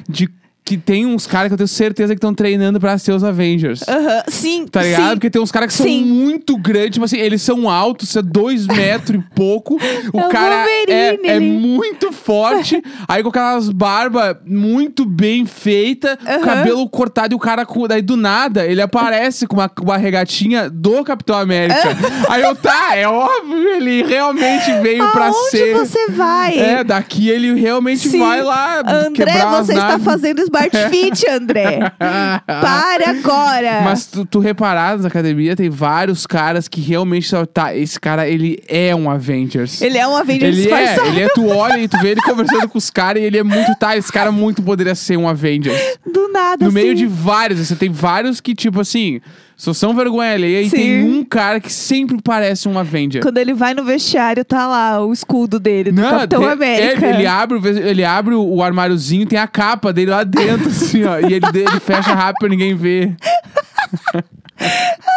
de 0.09 0.29
que 0.63 0.77
tem 0.77 1.05
uns 1.05 1.25
caras 1.27 1.47
que 1.49 1.53
eu 1.53 1.57
tenho 1.57 1.67
certeza 1.67 2.13
que 2.13 2.17
estão 2.17 2.33
treinando 2.33 2.79
pra 2.79 2.97
ser 2.97 3.11
os 3.13 3.23
Avengers. 3.23 3.81
Aham, 3.87 4.23
Sim, 4.27 4.65
Tá 4.67 4.81
ligado? 4.83 5.03
sim. 5.09 5.09
Porque 5.15 5.29
tem 5.29 5.41
uns 5.41 5.51
caras 5.51 5.67
que 5.69 5.73
são 5.73 5.85
Sim. 5.85 6.05
muito 6.05 6.55
grandes, 6.57 6.91
tipo 6.93 7.05
assim, 7.05 7.17
eles 7.17 7.41
são 7.41 7.67
altos, 7.69 8.09
são 8.09 8.21
dois 8.23 8.67
metros 8.67 9.19
e 9.19 9.35
pouco. 9.35 9.77
O 10.13 10.19
É 10.19 10.25
o 10.25 10.29
cara 10.29 10.55
é, 10.55 10.57
Wolverine, 11.11 11.27
é 11.29 11.35
ele. 11.35 11.45
muito 11.51 12.11
forte. 12.11 12.81
aí 13.07 13.23
com 13.23 13.29
aquelas 13.29 13.69
barbas 13.69 14.37
muito 14.45 15.03
bem 15.03 15.45
feitas, 15.45 16.17
Aham. 16.25 16.39
cabelo 16.41 16.87
cortado 16.89 17.33
e 17.33 17.35
o 17.35 17.39
cara, 17.39 17.65
com, 17.65 17.87
daí 17.87 18.01
do 18.01 18.15
nada, 18.15 18.65
ele 18.65 18.81
aparece 18.81 19.47
com 19.47 19.55
uma, 19.55 19.67
com 19.67 19.83
uma 19.83 19.97
regatinha 19.97 20.69
do 20.69 21.03
Capitão 21.03 21.37
América. 21.37 21.81
aí 22.29 22.41
eu, 22.43 22.55
tá, 22.55 22.95
é 22.95 23.07
óbvio, 23.07 23.57
ele 23.75 24.03
realmente 24.03 24.71
veio 24.81 25.09
pra 25.11 25.25
Aonde 25.27 25.49
ser. 25.49 25.73
você 25.75 26.07
vai? 26.11 26.57
É, 26.57 26.83
daqui 26.83 27.29
ele 27.29 27.53
realmente 27.59 28.07
Sim. 28.07 28.19
vai 28.19 28.41
lá 28.43 28.79
André, 28.79 29.11
quebrar 29.25 29.47
as 29.59 29.65
você 29.67 29.73
está 29.73 29.87
naves. 29.89 30.05
fazendo 30.05 30.39
Smart 30.51 30.89
Fit, 30.89 31.29
André. 31.29 31.79
Pare 32.45 33.05
agora. 33.05 33.81
Mas 33.83 34.05
tu, 34.05 34.25
tu 34.25 34.39
na 35.01 35.07
academia, 35.07 35.55
tem 35.55 35.69
vários 35.69 36.27
caras 36.27 36.67
que 36.67 36.81
realmente 36.81 37.27
só 37.29 37.45
tá. 37.45 37.73
Esse 37.73 37.97
cara, 37.99 38.27
ele 38.27 38.61
é 38.67 38.93
um 38.93 39.09
Avengers. 39.09 39.81
Ele 39.81 39.97
é 39.97 40.05
um 40.05 40.15
Avenger 40.15 40.49
Ele 40.49 40.61
é, 40.61 40.63
disfarçado. 40.63 41.07
ele 41.07 41.21
é, 41.21 41.29
tu 41.29 41.47
olha 41.47 41.79
e 41.79 41.87
tu 41.87 41.97
vê 41.99 42.09
ele 42.11 42.21
conversando 42.21 42.67
com 42.67 42.77
os 42.77 42.89
caras 42.89 43.21
e 43.23 43.25
ele 43.25 43.37
é 43.37 43.43
muito, 43.43 43.73
tá, 43.79 43.95
esse 43.95 44.11
cara 44.11 44.31
muito 44.31 44.61
poderia 44.61 44.93
ser 44.93 45.17
um 45.17 45.27
Avengers. 45.27 45.79
Do 46.05 46.27
nada, 46.27 46.65
No 46.65 46.71
meio 46.71 46.93
assim. 46.93 46.95
de 46.95 47.07
vários, 47.07 47.59
você 47.59 47.75
tem 47.75 47.89
vários 47.89 48.41
que, 48.41 48.53
tipo 48.53 48.81
assim, 48.81 49.21
só 49.63 49.73
são 49.73 49.93
vergonha 49.93 50.33
alheia 50.33 50.61
e 50.63 50.69
Sim. 50.71 50.75
tem 50.75 51.03
um 51.03 51.23
cara 51.23 51.59
que 51.59 51.71
sempre 51.71 52.17
parece 52.23 52.67
um 52.67 52.79
Avenger. 52.79 53.21
Quando 53.21 53.37
ele 53.37 53.53
vai 53.53 53.75
no 53.75 53.83
vestiário, 53.83 54.43
tá 54.43 54.65
lá 54.65 55.05
o 55.05 55.13
escudo 55.13 55.59
dele, 55.59 55.91
do 55.91 56.01
Capitão 56.01 56.39
tem- 56.41 56.49
América. 56.49 57.05
é, 57.05 57.13
ele 57.13 57.27
abre, 57.27 57.59
ele 57.79 58.03
abre 58.03 58.33
o, 58.33 58.43
o 58.43 58.63
armáriozinho, 58.63 59.27
tem 59.27 59.37
a 59.37 59.45
capa 59.45 59.93
dele 59.93 60.09
lá 60.09 60.23
dentro, 60.23 60.67
assim, 60.67 61.03
ó. 61.03 61.19
E 61.19 61.33
ele, 61.33 61.45
ele 61.53 61.79
fecha 61.79 62.11
rápido 62.15 62.39
pra 62.39 62.49
ninguém 62.49 62.73
ver. 62.75 63.15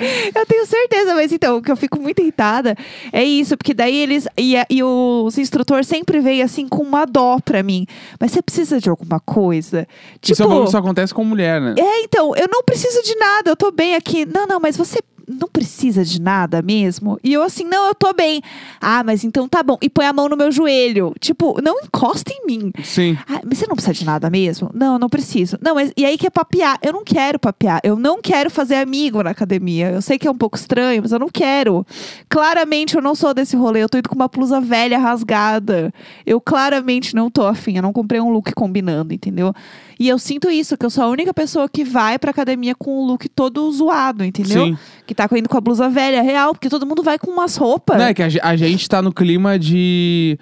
Eu 0.34 0.46
tenho 0.46 0.66
certeza, 0.66 1.14
mas 1.14 1.32
então, 1.32 1.58
o 1.58 1.62
que 1.62 1.70
eu 1.70 1.76
fico 1.76 2.00
muito 2.00 2.20
irritada 2.22 2.76
é 3.12 3.22
isso, 3.22 3.56
porque 3.56 3.74
daí 3.74 3.96
eles. 3.96 4.26
E, 4.36 4.56
a- 4.56 4.66
e 4.70 4.82
os 4.82 5.36
instrutores 5.38 5.86
sempre 5.86 6.20
veem 6.20 6.42
assim 6.42 6.66
com 6.68 6.82
uma 6.82 7.04
dó 7.04 7.38
pra 7.44 7.62
mim. 7.62 7.86
Mas 8.18 8.32
você 8.32 8.40
precisa 8.42 8.80
de 8.80 8.88
alguma 8.88 9.20
coisa? 9.20 9.86
Tipo. 10.20 10.32
Isso, 10.32 10.42
é 10.42 10.46
bagulho 10.46 10.64
que 10.64 10.70
só 10.70 10.78
acontece 10.78 11.12
com 11.14 11.24
mulher, 11.24 11.60
né? 11.60 11.74
É, 11.78 12.02
então, 12.02 12.34
eu 12.36 12.48
não 12.50 12.62
preciso 12.62 13.02
de 13.02 13.14
nada, 13.16 13.50
eu 13.50 13.56
tô 13.56 13.70
bem 13.70 13.94
aqui. 13.94 14.24
Não, 14.26 14.46
não, 14.46 14.58
mas 14.60 14.76
você 14.76 15.00
não 15.30 15.48
precisa 15.48 16.04
de 16.04 16.20
nada 16.20 16.60
mesmo? 16.60 17.18
E 17.22 17.32
eu 17.32 17.42
assim, 17.42 17.64
não, 17.64 17.88
eu 17.88 17.94
tô 17.94 18.12
bem. 18.12 18.42
Ah, 18.80 19.02
mas 19.04 19.24
então 19.24 19.48
tá 19.48 19.62
bom. 19.62 19.78
E 19.80 19.88
põe 19.88 20.06
a 20.06 20.12
mão 20.12 20.28
no 20.28 20.36
meu 20.36 20.50
joelho. 20.50 21.14
Tipo, 21.20 21.60
não 21.62 21.76
encosta 21.80 22.32
em 22.32 22.46
mim. 22.46 22.72
Sim. 22.82 23.16
Ah, 23.28 23.40
mas 23.44 23.58
você 23.58 23.66
não 23.66 23.74
precisa 23.74 23.94
de 23.94 24.04
nada 24.04 24.28
mesmo? 24.28 24.70
Não, 24.74 24.98
não 24.98 25.08
preciso. 25.08 25.56
Não, 25.60 25.74
mas 25.74 25.92
e 25.96 26.04
aí 26.04 26.18
que 26.18 26.26
é 26.26 26.30
papear? 26.30 26.78
Eu 26.82 26.92
não 26.92 27.04
quero 27.04 27.38
papear. 27.38 27.80
Eu 27.84 27.96
não 27.96 28.20
quero 28.20 28.50
fazer 28.50 28.76
amigo 28.76 29.22
na 29.22 29.30
academia. 29.30 29.90
Eu 29.90 30.02
sei 30.02 30.18
que 30.18 30.26
é 30.26 30.30
um 30.30 30.36
pouco 30.36 30.56
estranho, 30.56 31.02
mas 31.02 31.12
eu 31.12 31.18
não 31.18 31.28
quero. 31.28 31.86
Claramente 32.28 32.96
eu 32.96 33.02
não 33.02 33.14
sou 33.14 33.32
desse 33.32 33.56
rolê. 33.56 33.82
Eu 33.82 33.88
tô 33.88 33.98
indo 33.98 34.08
com 34.08 34.14
uma 34.14 34.28
blusa 34.28 34.60
velha 34.60 34.98
rasgada. 34.98 35.92
Eu 36.26 36.40
claramente 36.40 37.14
não 37.14 37.30
tô 37.30 37.46
afim. 37.46 37.76
Eu 37.76 37.82
não 37.82 37.92
comprei 37.92 38.20
um 38.20 38.30
look 38.30 38.52
combinando, 38.54 39.14
entendeu? 39.14 39.54
E 40.00 40.08
eu 40.08 40.18
sinto 40.18 40.50
isso, 40.50 40.78
que 40.78 40.86
eu 40.86 40.88
sou 40.88 41.04
a 41.04 41.08
única 41.08 41.34
pessoa 41.34 41.68
que 41.68 41.84
vai 41.84 42.18
pra 42.18 42.30
academia 42.30 42.74
com 42.74 43.02
o 43.02 43.06
look 43.06 43.28
todo 43.28 43.70
zoado, 43.70 44.24
entendeu? 44.24 44.64
Sim. 44.64 44.78
Que 45.10 45.14
tá 45.16 45.28
indo 45.36 45.48
com 45.48 45.58
a 45.58 45.60
blusa 45.60 45.88
velha, 45.88 46.22
real, 46.22 46.52
porque 46.52 46.68
todo 46.68 46.86
mundo 46.86 47.02
vai 47.02 47.18
com 47.18 47.32
umas 47.32 47.56
roupas. 47.56 47.98
Não, 47.98 48.04
é 48.04 48.14
que 48.14 48.22
a, 48.22 48.28
a 48.42 48.54
gente 48.54 48.88
tá 48.88 49.02
no 49.02 49.12
clima 49.12 49.58
de. 49.58 50.38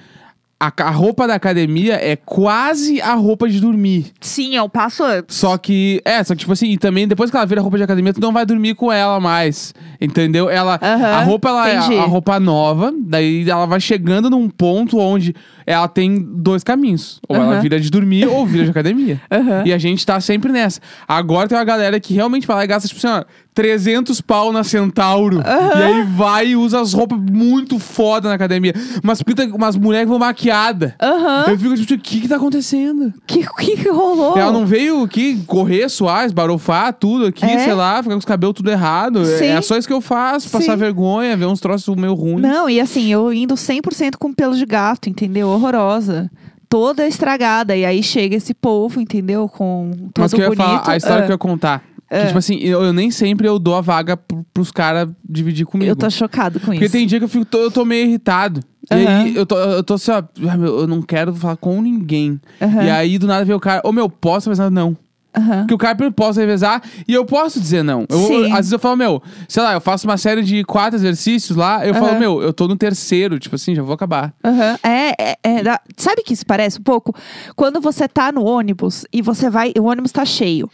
A, 0.61 0.71
a 0.83 0.91
roupa 0.91 1.27
da 1.27 1.37
academia 1.37 1.95
é 1.95 2.17
quase 2.17 3.01
a 3.01 3.15
roupa 3.15 3.49
de 3.49 3.61
dormir. 3.61 4.13
Sim, 4.21 4.57
eu 4.57 4.69
passo 4.69 5.05
antes. 5.05 5.37
Só 5.37 5.57
que, 5.57 6.03
é, 6.05 6.23
só 6.23 6.35
que 6.35 6.41
tipo 6.41 6.53
assim, 6.53 6.73
e 6.73 6.77
também 6.77 7.09
depois 7.09 7.31
que 7.31 7.37
ela 7.37 7.47
vira 7.47 7.63
roupa 7.63 7.79
de 7.79 7.85
academia, 7.85 8.13
tu 8.13 8.21
não 8.21 8.33
vai 8.33 8.45
dormir 8.45 8.75
com 8.75 8.93
ela 8.93 9.19
mais. 9.19 9.73
Entendeu? 9.99 10.51
Ela, 10.51 10.75
a 10.83 11.23
roupa 11.23 11.49
ela 11.49 11.71
é 11.71 11.77
entendi. 11.77 11.97
a, 11.97 12.03
a 12.03 12.07
roupa 12.07 12.39
nova, 12.39 12.93
daí 12.95 13.49
ela 13.49 13.65
vai 13.65 13.81
chegando 13.81 14.29
num 14.29 14.51
ponto 14.51 14.99
onde 14.99 15.35
ela 15.65 15.87
tem 15.87 16.19
dois 16.21 16.65
caminhos. 16.65 17.21
Ou 17.29 17.37
ela 17.37 17.53
Aham. 17.53 17.61
vira 17.61 17.79
de 17.79 17.89
dormir 17.89 18.27
ou 18.27 18.45
vira 18.45 18.65
de 18.65 18.71
academia. 18.71 19.21
Aham. 19.31 19.63
E 19.65 19.73
a 19.73 19.79
gente 19.79 20.05
tá 20.05 20.21
sempre 20.21 20.51
nessa. 20.51 20.81
Agora 21.07 21.47
tem 21.47 21.57
uma 21.57 21.65
galera 21.65 22.01
que 22.01 22.15
realmente 22.15 22.47
vai 22.49 22.57
lá 22.57 22.65
e 22.65 22.67
gasta, 22.67 22.89
tipo 22.89 22.99
assim, 22.99 23.17
ó, 23.17 23.25
300 23.59 24.21
pau 24.21 24.53
na 24.53 24.63
Centauro. 24.63 25.41
E 25.41 25.83
aí 25.83 26.03
vai 26.05 26.47
e 26.51 26.57
usa 26.57 26.81
as 26.81 26.93
roupas 26.93 27.19
muito 27.19 27.81
foda 27.81 28.29
na 28.29 28.37
academia. 28.37 28.73
Umas, 29.03 29.21
pinta, 29.21 29.45
umas 29.47 29.77
mulheres 29.77 30.07
que 30.07 30.11
vão 30.11 30.19
maquiada. 30.21 30.95
Aham. 31.03 31.47
Eu 31.49 31.59
fico 31.59 31.75
tipo, 31.75 31.95
o 31.95 31.99
que 31.99 32.21
que 32.21 32.29
tá 32.29 32.37
acontecendo? 32.37 33.13
Que, 33.27 33.45
que 33.59 33.77
que 33.79 33.89
rolou? 33.89 34.39
Ela 34.39 34.53
não 34.53 34.65
veio 34.65 35.03
aqui 35.03 35.43
correr, 35.45 35.89
suar, 35.89 36.25
esbarofar 36.25 36.93
tudo 36.93 37.27
aqui, 37.27 37.45
É. 37.45 37.65
sei 37.65 37.75
lá, 37.75 38.01
ficar 38.01 38.15
com 38.15 38.19
os 38.21 38.25
cabelos 38.25 38.55
tudo 38.55 38.71
errado. 38.71 39.23
É- 39.23 39.39
Sim. 39.39 39.47
É 39.47 39.61
só 39.61 39.77
isso 39.77 39.89
que 39.89 39.95
eu 39.95 40.01
faço, 40.01 40.49
passar 40.51 40.75
Sim. 40.75 40.79
vergonha, 40.79 41.37
ver 41.37 41.47
uns 41.47 41.59
troços 41.59 41.97
meio 41.97 42.15
ruins. 42.15 42.41
Não, 42.43 42.71
e 42.71 42.81
assim, 42.81 43.13
eu 43.13 43.33
indo 43.33 43.57
100% 43.57 44.19
com 44.21 44.33
pelo 44.33 44.55
de 44.55 44.65
gato, 44.65 45.09
entendeu? 45.11 45.49
Horrorosa. 45.49 46.31
Toda 46.69 47.09
estragada. 47.09 47.75
E 47.75 47.85
aí 47.85 48.05
chega 48.05 48.37
esse 48.37 48.55
povo, 48.55 49.01
entendeu? 49.01 49.49
Com 49.49 49.91
todo 50.15 50.23
Mas 50.23 50.33
o 50.33 50.37
que 50.37 50.43
eu 50.43 50.45
ia 50.45 50.49
bonito. 50.51 50.65
falar, 50.85 50.91
a 50.93 50.97
história 50.97 51.19
Ah, 51.25 51.27
que 51.27 51.33
eu 51.33 51.35
ia 51.35 51.39
contar. 51.39 51.83
Que, 52.11 52.27
tipo 52.27 52.39
assim, 52.39 52.57
eu, 52.61 52.83
eu 52.83 52.93
nem 52.93 53.11
sempre 53.11 53.47
eu 53.47 53.59
dou 53.59 53.75
a 53.75 53.81
vaga 53.83 54.17
pro, 54.17 54.45
pros 54.55 54.71
caras 54.71 55.09
dividir 55.29 55.67
comigo. 55.67 55.91
Eu 55.91 55.97
tô 55.97 56.09
chocado 56.09 56.59
com 56.59 56.67
Porque 56.67 56.85
isso. 56.87 56.93
tem 56.93 57.07
dia 57.07 57.19
que 57.19 57.25
eu, 57.25 57.29
fico, 57.29 57.45
tô, 57.45 57.59
eu 57.59 57.71
tô 57.71 57.85
meio 57.85 58.07
irritado. 58.07 58.61
E 58.91 58.95
Aham. 58.95 59.23
aí 59.25 59.37
eu 59.37 59.45
tô, 59.45 59.59
eu 59.59 59.83
tô 59.83 59.95
assim, 59.95 60.11
ó, 60.13 60.23
eu 60.65 60.87
não 60.87 61.03
quero 61.03 61.35
falar 61.35 61.57
com 61.57 61.83
ninguém. 61.83 62.41
Aham. 62.63 62.85
E 62.85 62.91
aí 62.91 63.19
do 63.19 63.27
nada 63.27 63.45
vem 63.45 63.55
o 63.55 63.61
cara, 63.61 63.83
ô 63.85 63.93
meu, 63.93 64.09
posso 64.09 64.49
revezar? 64.49 64.71
Não. 64.71 64.97
Aham. 65.37 65.61
Porque 65.61 65.75
o 65.75 65.79
cara 65.79 65.95
primeiro 65.95 66.15
posso 66.15 66.41
revezar 66.41 66.83
e 67.07 67.13
eu 67.13 67.25
posso 67.25 67.61
dizer 67.61 67.83
não. 67.83 68.07
Eu, 68.09 68.19
Sim. 68.19 68.45
às 68.47 68.59
vezes 68.59 68.73
eu 68.73 68.79
falo, 68.79 68.97
meu, 68.97 69.23
sei 69.49 69.63
lá, 69.63 69.75
eu 69.75 69.81
faço 69.81 70.07
uma 70.07 70.17
série 70.17 70.43
de 70.43 70.65
quatro 70.65 70.99
exercícios 70.99 71.57
lá, 71.57 71.87
eu 71.87 71.95
falo, 71.95 72.09
Aham. 72.09 72.19
meu, 72.19 72.43
eu 72.43 72.53
tô 72.53 72.67
no 72.67 72.77
terceiro, 72.77 73.39
tipo 73.39 73.55
assim, 73.55 73.75
já 73.75 73.83
vou 73.83 73.95
acabar. 73.95 74.33
Aham. 74.45 74.79
É, 74.83 75.15
é, 75.19 75.39
é, 75.45 75.81
sabe 75.97 76.23
que 76.23 76.33
isso 76.33 76.47
parece 76.47 76.81
um 76.81 76.83
pouco? 76.83 77.15
Quando 77.55 77.81
você 77.81 78.09
tá 78.09 78.33
no 78.33 78.45
ônibus 78.45 79.05
e 79.13 79.23
você 79.23 79.51
vai, 79.51 79.73
o 79.79 79.85
ônibus 79.85 80.13
tá 80.13 80.25
cheio. 80.25 80.69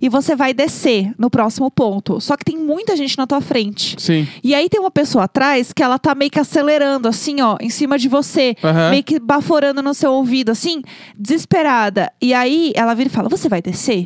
E 0.00 0.08
você 0.08 0.36
vai 0.36 0.54
descer 0.54 1.12
no 1.18 1.28
próximo 1.28 1.68
ponto. 1.70 2.20
Só 2.20 2.36
que 2.36 2.44
tem 2.44 2.56
muita 2.56 2.96
gente 2.96 3.18
na 3.18 3.26
tua 3.26 3.40
frente. 3.40 3.96
Sim. 3.98 4.28
E 4.44 4.54
aí 4.54 4.68
tem 4.68 4.80
uma 4.80 4.92
pessoa 4.92 5.24
atrás 5.24 5.72
que 5.72 5.82
ela 5.82 5.98
tá 5.98 6.14
meio 6.14 6.30
que 6.30 6.38
acelerando, 6.38 7.08
assim, 7.08 7.40
ó, 7.40 7.56
em 7.60 7.68
cima 7.68 7.98
de 7.98 8.08
você. 8.08 8.54
Meio 8.90 9.02
que 9.02 9.18
baforando 9.18 9.82
no 9.82 9.92
seu 9.94 10.12
ouvido, 10.12 10.50
assim, 10.50 10.82
desesperada. 11.18 12.12
E 12.22 12.32
aí 12.32 12.72
ela 12.76 12.94
vira 12.94 13.08
e 13.08 13.12
fala: 13.12 13.28
Você 13.28 13.48
vai 13.48 13.60
descer? 13.60 13.97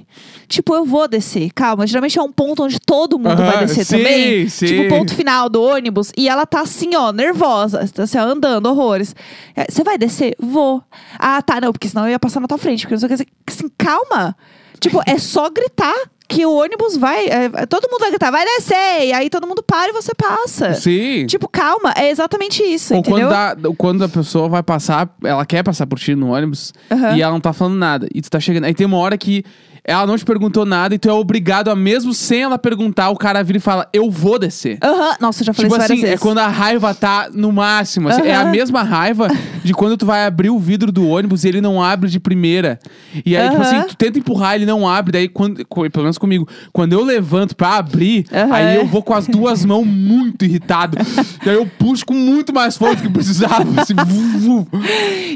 Tipo, 0.48 0.74
eu 0.74 0.84
vou 0.84 1.08
descer. 1.08 1.50
Calma, 1.54 1.86
geralmente 1.86 2.18
é 2.18 2.22
um 2.22 2.30
ponto 2.32 2.62
onde 2.64 2.78
todo 2.78 3.18
mundo 3.18 3.40
Aham, 3.40 3.50
vai 3.52 3.66
descer 3.66 3.84
sim, 3.84 3.96
também. 3.98 4.48
sim. 4.48 4.66
Tipo, 4.66 4.82
o 4.82 4.88
ponto 4.88 5.14
final 5.14 5.48
do 5.48 5.62
ônibus. 5.62 6.12
E 6.16 6.28
ela 6.28 6.44
tá 6.46 6.60
assim, 6.60 6.94
ó, 6.94 7.12
nervosa. 7.12 7.88
Tá 7.92 8.02
assim, 8.04 8.18
ó, 8.18 8.22
andando, 8.22 8.66
horrores. 8.66 9.14
É, 9.56 9.66
Você 9.70 9.82
vai 9.82 9.96
descer? 9.96 10.34
Vou. 10.38 10.82
Ah, 11.18 11.40
tá, 11.42 11.60
não, 11.60 11.72
porque 11.72 11.88
senão 11.88 12.04
eu 12.06 12.10
ia 12.10 12.18
passar 12.18 12.40
na 12.40 12.46
tua 12.46 12.58
frente. 12.58 12.82
Porque 12.86 12.94
não 12.94 13.00
sei 13.00 13.14
o 13.14 13.16
que. 13.18 13.26
Assim, 13.48 13.70
calma. 13.78 14.36
Tipo, 14.80 15.00
é 15.06 15.18
só 15.18 15.48
gritar. 15.50 15.94
Que 16.28 16.46
o 16.46 16.52
ônibus 16.54 16.96
vai. 16.96 17.26
é, 17.26 17.66
todo 17.66 17.90
mundo 17.90 18.00
vai 18.00 18.08
gritar, 18.08 18.30
vai 18.30 18.42
descer! 18.42 19.04
E 19.08 19.12
aí 19.12 19.28
todo 19.28 19.46
mundo 19.46 19.62
para 19.62 19.90
e 19.90 19.92
você 19.92 20.14
passa. 20.14 20.72
Sim. 20.72 21.26
Tipo, 21.26 21.46
calma, 21.46 21.92
é 21.94 22.08
exatamente 22.08 22.62
isso, 22.62 22.94
Ou 22.94 23.00
entendeu? 23.00 23.28
quando, 23.28 23.60
dá- 23.60 23.70
quando 23.76 24.04
a 24.04 24.08
pessoa 24.08 24.48
vai 24.48 24.62
passar, 24.62 25.14
ela 25.22 25.44
quer 25.44 25.62
passar 25.62 25.86
por 25.86 25.98
ti 25.98 26.14
no 26.14 26.32
ônibus 26.32 26.72
Aham. 26.90 27.16
e 27.18 27.20
ela 27.20 27.32
não 27.34 27.40
tá 27.40 27.52
falando 27.52 27.76
nada. 27.76 28.08
E 28.14 28.22
tu 28.22 28.30
tá 28.30 28.40
chegando. 28.40 28.64
Aí 28.64 28.72
tem 28.72 28.86
uma 28.86 28.96
hora 28.96 29.18
que 29.18 29.44
ela 29.84 30.06
não 30.06 30.16
te 30.16 30.24
perguntou 30.24 30.64
nada 30.64 30.94
e 30.94 30.98
tu 30.98 31.08
é 31.08 31.12
obrigado 31.12 31.68
a, 31.68 31.74
mesmo 31.76 32.14
sem 32.14 32.42
ela 32.42 32.56
perguntar, 32.58 33.10
o 33.10 33.16
cara 33.16 33.42
vira 33.42 33.58
e 33.58 33.60
fala, 33.60 33.88
eu 33.92 34.10
vou 34.10 34.38
descer. 34.38 34.78
Aham, 34.82 35.16
Nossa, 35.20 35.42
eu 35.42 35.46
já 35.46 35.52
falei 35.52 35.68
Tipo 35.70 35.76
isso 35.82 35.88
várias 35.88 35.90
assim, 35.90 36.00
é 36.06 36.10
vezes. 36.10 36.20
quando 36.20 36.38
a 36.38 36.48
raiva 36.48 36.94
tá 36.94 37.28
no 37.32 37.50
máximo. 37.50 38.08
assim. 38.08 38.22
É 38.22 38.34
a 38.34 38.42
Aham. 38.42 38.50
mesma 38.50 38.82
raiva 38.82 39.28
de 39.64 39.72
quando 39.74 39.96
tu 39.96 40.06
vai 40.06 40.24
abrir 40.24 40.50
o 40.50 40.58
vidro 40.58 40.92
do 40.92 41.08
ônibus 41.08 41.44
e 41.44 41.48
ele 41.48 41.60
não 41.60 41.82
abre 41.82 42.08
de 42.08 42.20
primeira. 42.20 42.78
E 43.26 43.36
aí, 43.36 43.48
tipo 43.48 43.60
Aham. 43.62 43.62
assim, 43.80 43.82
tu 43.88 43.96
tenta 43.96 44.18
empurrar, 44.18 44.54
ele 44.54 44.66
não 44.66 44.88
abre. 44.88 45.12
Daí, 45.12 45.28
quando, 45.28 45.64
co- 45.66 45.88
pelo 45.90 46.04
menos 46.04 46.18
comigo, 46.18 46.46
quando 46.72 46.92
eu 46.92 47.02
levanto 47.02 47.56
pra 47.56 47.76
abrir, 47.76 48.24
Aham. 48.32 48.54
aí 48.54 48.74
eu 48.76 48.86
vou 48.86 49.02
com 49.02 49.14
as 49.14 49.26
duas 49.26 49.64
mãos 49.64 49.84
muito 49.86 50.44
irritado. 50.44 50.96
e 51.44 51.48
aí 51.48 51.56
eu 51.56 51.66
puxo 51.66 52.06
com 52.06 52.14
muito 52.14 52.54
mais 52.54 52.76
força 52.76 52.96
do 52.96 53.02
que 53.02 53.10
precisava. 53.10 53.80
Assim, 53.80 53.94
vu, 53.94 54.38
vu. 54.38 54.68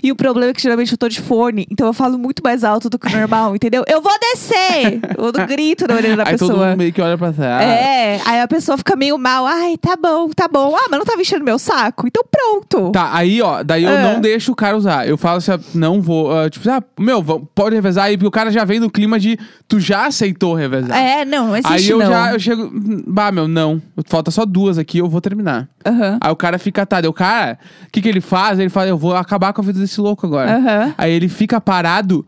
E 0.03 0.13
o 0.13 0.17
problema 0.17 0.51
é 0.51 0.55
que 0.55 0.63
geralmente 0.63 0.93
eu 0.93 0.99
tô 0.99 1.09
de 1.09 1.21
fone, 1.21 1.67
então 1.71 1.87
eu 1.87 1.93
falo 1.93 2.17
muito 2.19 2.43
mais 2.45 2.63
alto 2.63 2.89
do 2.89 2.99
que 2.99 3.09
o 3.09 3.11
normal, 3.11 3.57
entendeu? 3.57 3.83
Eu 3.89 4.01
vou 4.01 4.13
descer! 4.37 5.01
Eu 5.17 5.33
dou 5.33 5.47
grito 5.47 5.87
na 5.89 5.95
orelha 5.95 6.17
da 6.17 6.23
aí 6.29 6.37
todo 6.37 6.49
pessoa. 6.51 6.67
mundo 6.69 6.79
meio 6.79 6.93
que 6.93 7.01
olha 7.01 7.17
pra 7.19 7.33
trás. 7.33 7.63
É, 7.65 8.21
aí 8.25 8.41
a 8.41 8.47
pessoa 8.49 8.77
fica 8.79 8.95
meio 8.95 9.19
mal. 9.19 9.47
Ai, 9.47 9.77
tá 9.77 9.97
bom, 10.01 10.29
tá 10.31 10.47
bom. 10.49 10.75
Ah, 10.77 10.87
mas 10.91 10.99
não 10.99 11.07
tava 11.07 11.21
enchendo 11.21 11.45
meu 11.45 11.59
saco? 11.59 12.07
Então 12.07 12.23
pronto. 12.31 12.91
Tá, 12.93 13.11
aí, 13.15 13.41
ó, 13.43 13.63
daí 13.63 13.85
eu 13.85 13.91
Ah. 13.97 14.03
não 14.13 14.21
deixo 14.21 14.53
o 14.53 14.55
cara 14.57 14.77
usar. 14.77 15.09
Eu 15.09 15.17
falo 15.17 15.39
assim, 15.39 15.53
ó, 15.53 15.59
não 15.75 16.01
vou. 16.01 16.37
ah, 16.37 16.49
tipo, 16.51 16.69
ah, 16.71 16.83
meu, 16.99 17.23
pode 17.55 17.75
revezar 17.75 18.05
aí, 18.05 18.17
porque 18.17 18.29
o 18.29 18.31
cara 18.31 18.51
já 18.51 18.65
vem 18.65 18.79
no 18.81 18.91
clima 18.91 19.19
de 19.19 19.39
tu 19.67 19.81
já 19.81 20.07
aceitou 20.07 20.55
revezar. 20.55 20.97
É, 20.97 21.25
não, 21.25 21.57
existe 21.57 21.73
Aí 21.73 21.89
eu 21.89 21.99
não. 21.99 22.07
já 22.11 22.33
eu 22.33 22.39
chego, 22.41 22.65
"Hum, 22.65 23.03
bah, 23.07 23.33
meu, 23.33 23.49
não. 23.49 23.81
Falta 24.07 24.31
só 24.31 24.45
duas 24.45 24.79
aqui, 24.79 24.99
eu 24.99 25.09
vou 25.09 25.21
terminar. 25.21 25.69
Aham. 25.85 26.19
Aí 26.21 26.31
o 26.31 26.37
cara 26.37 26.59
fica 26.59 26.83
atado. 26.83 27.07
Eu, 27.07 27.13
cara, 27.13 27.59
o 27.87 27.91
que, 27.91 28.03
que 28.03 28.09
ele 28.09 28.21
faz? 28.21 28.59
Ele 28.59 28.69
fala, 28.69 28.89
eu 28.89 28.99
vou 28.99 29.15
acabar 29.15 29.53
com 29.53 29.61
a 29.61 29.65
vida 29.65 29.79
desse 29.79 30.01
louco 30.01 30.27
agora. 30.27 30.57
Aham. 30.57 30.95
Aí 30.99 31.13
ele 31.13 31.29
fica 31.29 31.61
parado, 31.61 32.27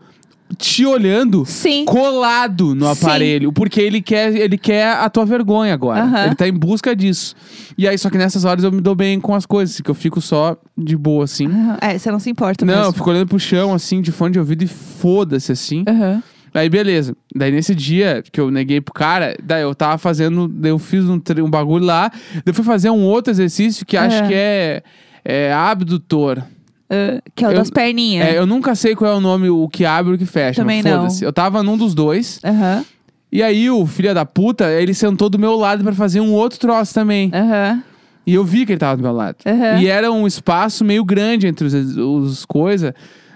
te 0.57 0.87
olhando, 0.87 1.45
Sim. 1.45 1.85
colado 1.85 2.75
no 2.75 2.87
Sim. 2.87 2.93
aparelho, 2.93 3.53
porque 3.53 3.81
ele 3.81 4.01
quer, 4.01 4.35
ele 4.35 4.57
quer 4.57 4.87
a 4.97 5.09
tua 5.11 5.25
vergonha 5.27 5.75
agora. 5.75 6.03
Aham. 6.03 6.27
Ele 6.27 6.35
tá 6.35 6.49
em 6.49 6.53
busca 6.53 6.97
disso. 6.97 7.35
E 7.77 7.87
aí, 7.87 7.99
só 7.99 8.09
que 8.09 8.17
nessas 8.19 8.45
horas 8.45 8.65
eu 8.65 8.73
me 8.73 8.81
dou 8.81 8.95
bem 8.95 9.21
com 9.21 9.35
as 9.35 9.45
coisas, 9.45 9.81
que 9.81 9.91
eu 9.91 9.95
fico 9.95 10.21
só 10.21 10.57
de 10.77 10.97
boa, 10.97 11.25
assim. 11.25 11.47
Aham. 11.47 11.79
É, 11.81 11.99
você 11.99 12.11
não 12.11 12.19
se 12.19 12.31
importa 12.31 12.65
Não, 12.65 12.73
eu 12.75 12.79
mesmo. 12.81 12.93
fico 12.95 13.11
olhando 13.11 13.29
pro 13.29 13.39
chão, 13.39 13.75
assim, 13.75 14.01
de 14.01 14.11
fone 14.11 14.33
de 14.33 14.39
ouvido 14.39 14.63
e 14.65 14.67
foda-se, 14.67 15.53
assim. 15.53 15.85
Aham. 15.87 16.23
Aí, 16.55 16.69
beleza. 16.71 17.15
Daí, 17.37 17.53
nesse 17.53 17.75
dia 17.75 18.23
que 18.33 18.41
eu 18.41 18.51
neguei 18.51 18.81
pro 18.81 18.93
cara, 18.95 19.37
daí 19.45 19.63
eu 19.63 19.75
tava 19.75 19.99
fazendo. 19.99 20.49
Daí 20.49 20.71
eu 20.73 20.79
fiz 20.79 21.05
um, 21.05 21.21
um 21.45 21.51
bagulho 21.51 21.85
lá. 21.85 22.11
Daí 22.33 22.43
eu 22.47 22.55
fui 22.55 22.65
fazer 22.65 22.89
um 22.91 23.03
outro 23.05 23.31
exercício 23.31 23.85
que 23.85 23.97
acho 23.99 24.17
É. 24.25 24.27
que 24.27 24.35
é, 24.35 24.83
é 25.25 25.53
abdutor. 25.53 26.43
Ah, 26.91 27.21
que 27.35 27.45
é 27.45 27.49
o 27.49 27.51
Eu- 27.53 27.59
das 27.59 27.71
perninhas. 27.71 28.27
É, 28.29 28.39
eu 28.39 28.47
nunca 28.47 28.75
sei 28.75 28.95
qual 28.97 29.13
é 29.13 29.15
o 29.15 29.21
nome, 29.21 29.49
o 29.51 29.69
que 29.69 29.85
abre 29.85 30.13
e 30.13 30.15
o 30.15 30.19
que 30.19 30.27
fecha. 30.27 30.63
Também 30.63 30.83
não. 30.83 31.07
Eu 31.21 31.33
tava 31.33 31.63
num 31.63 31.77
dos 31.77 31.95
dois. 31.95 32.41
Aham. 32.45 32.85
E 33.31 33.43
aí, 33.43 33.69
o 33.71 33.85
filho 33.87 34.15
da 34.15 34.25
puta, 34.25 34.71
ele 34.73 34.95
sentou 34.95 35.29
do 35.29 35.39
meu 35.39 35.55
lado 35.55 35.85
pra 35.85 35.93
fazer 35.93 36.21
um 36.21 36.33
outro 36.33 36.59
troço 36.59 36.95
também. 36.95 37.31
Aham. 37.35 37.83
E 38.27 38.35
eu 38.35 38.45
vi 38.45 38.65
que 38.67 38.73
ele 38.73 38.79
tava 38.79 38.97
do 38.97 39.03
meu 39.03 39.13
lado. 39.13 39.37
Aham. 39.47 39.81
E 39.81 39.87
era 39.87 40.11
um 40.11 40.27
espaço 40.27 40.85
meio 40.85 41.05
grande 41.05 41.47
entre 41.47 41.67
os, 41.67 41.75
os 41.75 42.45
coisas. 42.47 42.93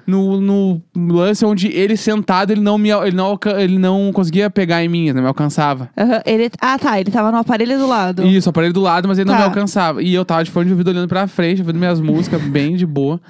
No, 0.07 0.41
no 0.41 0.83
lance 0.97 1.45
onde 1.45 1.69
ele 1.69 1.97
sentado, 1.97 2.51
ele 2.51 2.61
não, 2.61 2.77
me, 2.77 2.91
ele, 2.91 3.17
não, 3.17 3.39
ele 3.59 3.79
não 3.79 4.11
conseguia 4.13 4.51
pegar 4.51 4.83
em 4.85 4.89
mim, 4.89 5.13
não 5.13 5.23
me 5.23 5.29
alcançava. 5.29 5.89
Aham. 5.97 6.21
Ele... 6.27 6.51
Ah, 6.61 6.79
tá. 6.79 6.99
Ele 7.01 7.11
tava 7.11 7.31
no 7.31 7.39
aparelho 7.39 7.79
do 7.79 7.87
lado. 7.87 8.27
Isso, 8.27 8.49
aparelho 8.51 8.73
do 8.73 8.81
lado, 8.81 9.07
mas 9.09 9.19
ele 9.19 9.27
não 9.29 9.35
Tá. 9.35 9.41
me 9.41 9.45
alcançava. 9.47 10.03
E 10.03 10.13
eu 10.13 10.25
tava 10.25 10.43
de 10.45 10.51
fone 10.51 10.67
de 10.67 10.73
ouvido 10.73 10.89
olhando 10.89 11.09
pra 11.09 11.27
frente, 11.27 11.61
ouvindo 11.61 11.79
minhas 11.79 12.01
músicas 12.01 12.43
bem 12.43 12.77
de 12.77 12.85
boa. 12.87 13.21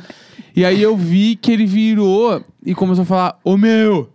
E 0.57 0.65
aí 0.65 0.83
eu 0.83 0.97
vi 0.97 1.37
que 1.37 1.51
ele 1.53 1.65
virou 1.67 2.43
e 2.65 2.75
começou 2.75 3.03
a 3.03 3.07
falar, 3.07 3.39
ô 3.45 3.57
meu! 3.57 4.09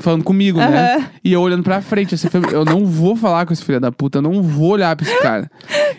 Falando 0.00 0.24
comigo, 0.24 0.58
né? 0.58 0.94
Aham. 0.96 1.06
E 1.22 1.32
eu 1.32 1.40
olhando 1.40 1.62
pra 1.62 1.80
frente, 1.80 2.14
assim, 2.14 2.28
eu 2.52 2.64
não 2.64 2.84
vou 2.86 3.14
falar 3.14 3.46
com 3.46 3.52
esse 3.52 3.64
filho 3.64 3.78
da 3.80 3.92
puta, 3.92 4.18
eu 4.18 4.22
não 4.22 4.42
vou 4.42 4.70
olhar 4.70 4.96
pra 4.96 5.06
esse 5.06 5.20
cara. 5.22 5.50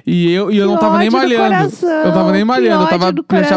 E 0.05 0.31
eu, 0.31 0.51
e 0.51 0.57
eu 0.57 0.67
Que 0.67 0.73
não 0.73 0.79
tava 0.79 0.97
nem 0.97 1.09
malhando. 1.09 1.43
coração, 1.55 1.89
eu 1.89 2.11
tava 2.11 2.31
nem 2.31 2.43
malhando, 2.43 2.83
eu 2.83 2.89
tava, 2.89 3.07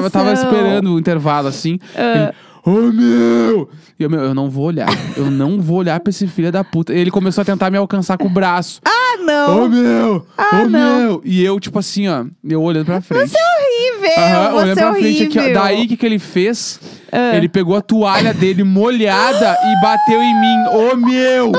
eu 0.04 0.10
tava, 0.10 0.32
esperando 0.32 0.94
o 0.94 0.98
intervalo, 0.98 1.48
assim. 1.48 1.78
Ele, 1.96 2.32
Ô 2.66 2.90
meu! 2.90 3.68
E 4.00 4.02
eu, 4.02 4.08
meu, 4.08 4.20
eu 4.20 4.34
não 4.34 4.48
vou 4.48 4.64
olhar. 4.64 4.88
Eu 5.18 5.30
não 5.30 5.60
vou 5.60 5.76
olhar 5.78 6.00
pra 6.00 6.08
esse 6.08 6.26
filho 6.26 6.50
da 6.50 6.64
puta. 6.64 6.94
Ele 6.94 7.10
começou 7.10 7.42
a 7.42 7.44
tentar 7.44 7.70
me 7.70 7.76
alcançar 7.76 8.16
com 8.16 8.26
o 8.26 8.30
braço. 8.30 8.80
Ah, 8.86 9.18
não. 9.22 9.64
Ô 9.64 9.68
meu! 9.68 10.26
Ah, 10.36 10.62
Ô 10.62 10.68
não. 10.70 10.98
meu! 10.98 11.22
E 11.26 11.44
eu, 11.44 11.60
tipo 11.60 11.78
assim, 11.78 12.08
ó, 12.08 12.24
eu 12.42 12.62
olhando 12.62 12.86
pra 12.86 13.02
frente. 13.02 13.28
Você 13.28 13.36
é 13.36 13.42
horrível. 13.42 13.83
Aham, 14.18 14.50
você 14.52 14.70
é 14.70 14.74
pra 14.74 14.90
horrível. 14.90 15.16
frente 15.16 15.38
aqui, 15.38 15.50
ó. 15.50 15.54
Daí 15.62 15.84
o 15.84 15.88
que, 15.88 15.96
que 15.96 16.06
ele 16.06 16.18
fez? 16.18 16.80
Ah. 17.12 17.36
Ele 17.36 17.48
pegou 17.48 17.76
a 17.76 17.80
toalha 17.82 18.32
dele 18.34 18.64
molhada 18.64 19.56
e 19.64 19.80
bateu 19.82 20.20
em 20.22 20.40
mim. 20.40 20.56
Ô 20.68 20.96
meu! 20.96 21.46
Luísa, 21.46 21.58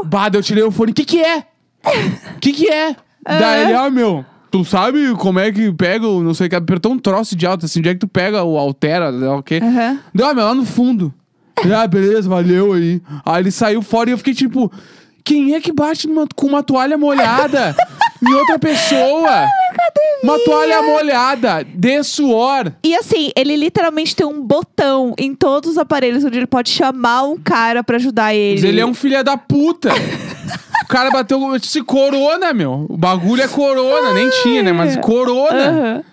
meu! 0.00 0.04
Bah, 0.04 0.28
daí 0.28 0.38
eu 0.38 0.42
tirei 0.44 0.62
o 0.62 0.70
fone. 0.70 0.92
O 0.92 0.94
que 0.94 1.04
que 1.04 1.22
é? 1.22 1.38
O 2.36 2.40
que 2.40 2.52
que 2.52 2.68
é? 2.68 2.94
Daí 3.24 3.62
ele, 3.64 3.74
ah, 3.74 3.90
meu, 3.90 4.24
tu 4.50 4.64
sabe 4.64 5.14
como 5.16 5.38
é 5.38 5.50
que 5.50 5.72
pega 5.72 6.06
o 6.06 6.22
não 6.22 6.32
sei 6.34 6.46
o 6.46 6.50
que? 6.50 6.56
Apertou 6.56 6.92
um 6.92 6.98
troço 6.98 7.34
de 7.34 7.46
alto, 7.46 7.66
assim, 7.66 7.80
onde 7.80 7.88
é 7.88 7.94
que 7.94 8.00
tu 8.00 8.08
pega 8.08 8.42
o 8.44 8.56
altera, 8.58 9.10
né, 9.10 9.28
o 9.28 9.42
quê? 9.42 9.60
Aham. 9.62 9.98
Deu, 10.14 10.26
ah, 10.26 10.34
meu, 10.34 10.44
lá 10.44 10.54
no 10.54 10.64
fundo. 10.64 11.12
Ele, 11.64 11.74
ah, 11.74 11.86
beleza, 11.86 12.28
valeu 12.28 12.74
aí. 12.74 13.00
Aí 13.24 13.42
ele 13.42 13.50
saiu 13.50 13.80
fora 13.82 14.10
e 14.10 14.12
eu 14.12 14.18
fiquei 14.18 14.34
tipo, 14.34 14.70
quem 15.24 15.54
é 15.54 15.60
que 15.60 15.72
bate 15.72 16.06
numa- 16.06 16.26
com 16.36 16.46
uma 16.46 16.62
toalha 16.62 16.98
molhada 16.98 17.74
em 18.22 18.32
outra 18.34 18.58
pessoa? 18.58 19.46
Uma 20.22 20.38
toalha 20.40 20.82
molhada, 20.82 21.64
de 21.64 22.02
suor. 22.02 22.72
E 22.82 22.94
assim, 22.96 23.30
ele 23.36 23.56
literalmente 23.56 24.14
tem 24.16 24.26
um 24.26 24.40
botão 24.40 25.14
em 25.18 25.34
todos 25.34 25.72
os 25.72 25.78
aparelhos 25.78 26.24
onde 26.24 26.38
ele 26.38 26.46
pode 26.46 26.70
chamar 26.70 27.22
um 27.24 27.36
cara 27.36 27.84
pra 27.84 27.96
ajudar 27.96 28.34
ele. 28.34 28.54
Mas 28.54 28.64
ele 28.64 28.80
é 28.80 28.86
um 28.86 28.94
filho 28.94 29.22
da 29.22 29.36
puta. 29.36 29.90
O 30.84 30.88
cara 30.88 31.10
bateu. 31.10 31.42
Eu 31.52 31.58
disse 31.58 31.82
corona, 31.82 32.52
meu. 32.54 32.86
O 32.88 32.96
bagulho 32.96 33.42
é 33.42 33.48
corona. 33.48 34.14
Nem 34.14 34.30
tinha, 34.30 34.62
né? 34.62 34.72
Mas 34.72 34.96
corona. 34.96 35.68
Aham. 35.68 36.04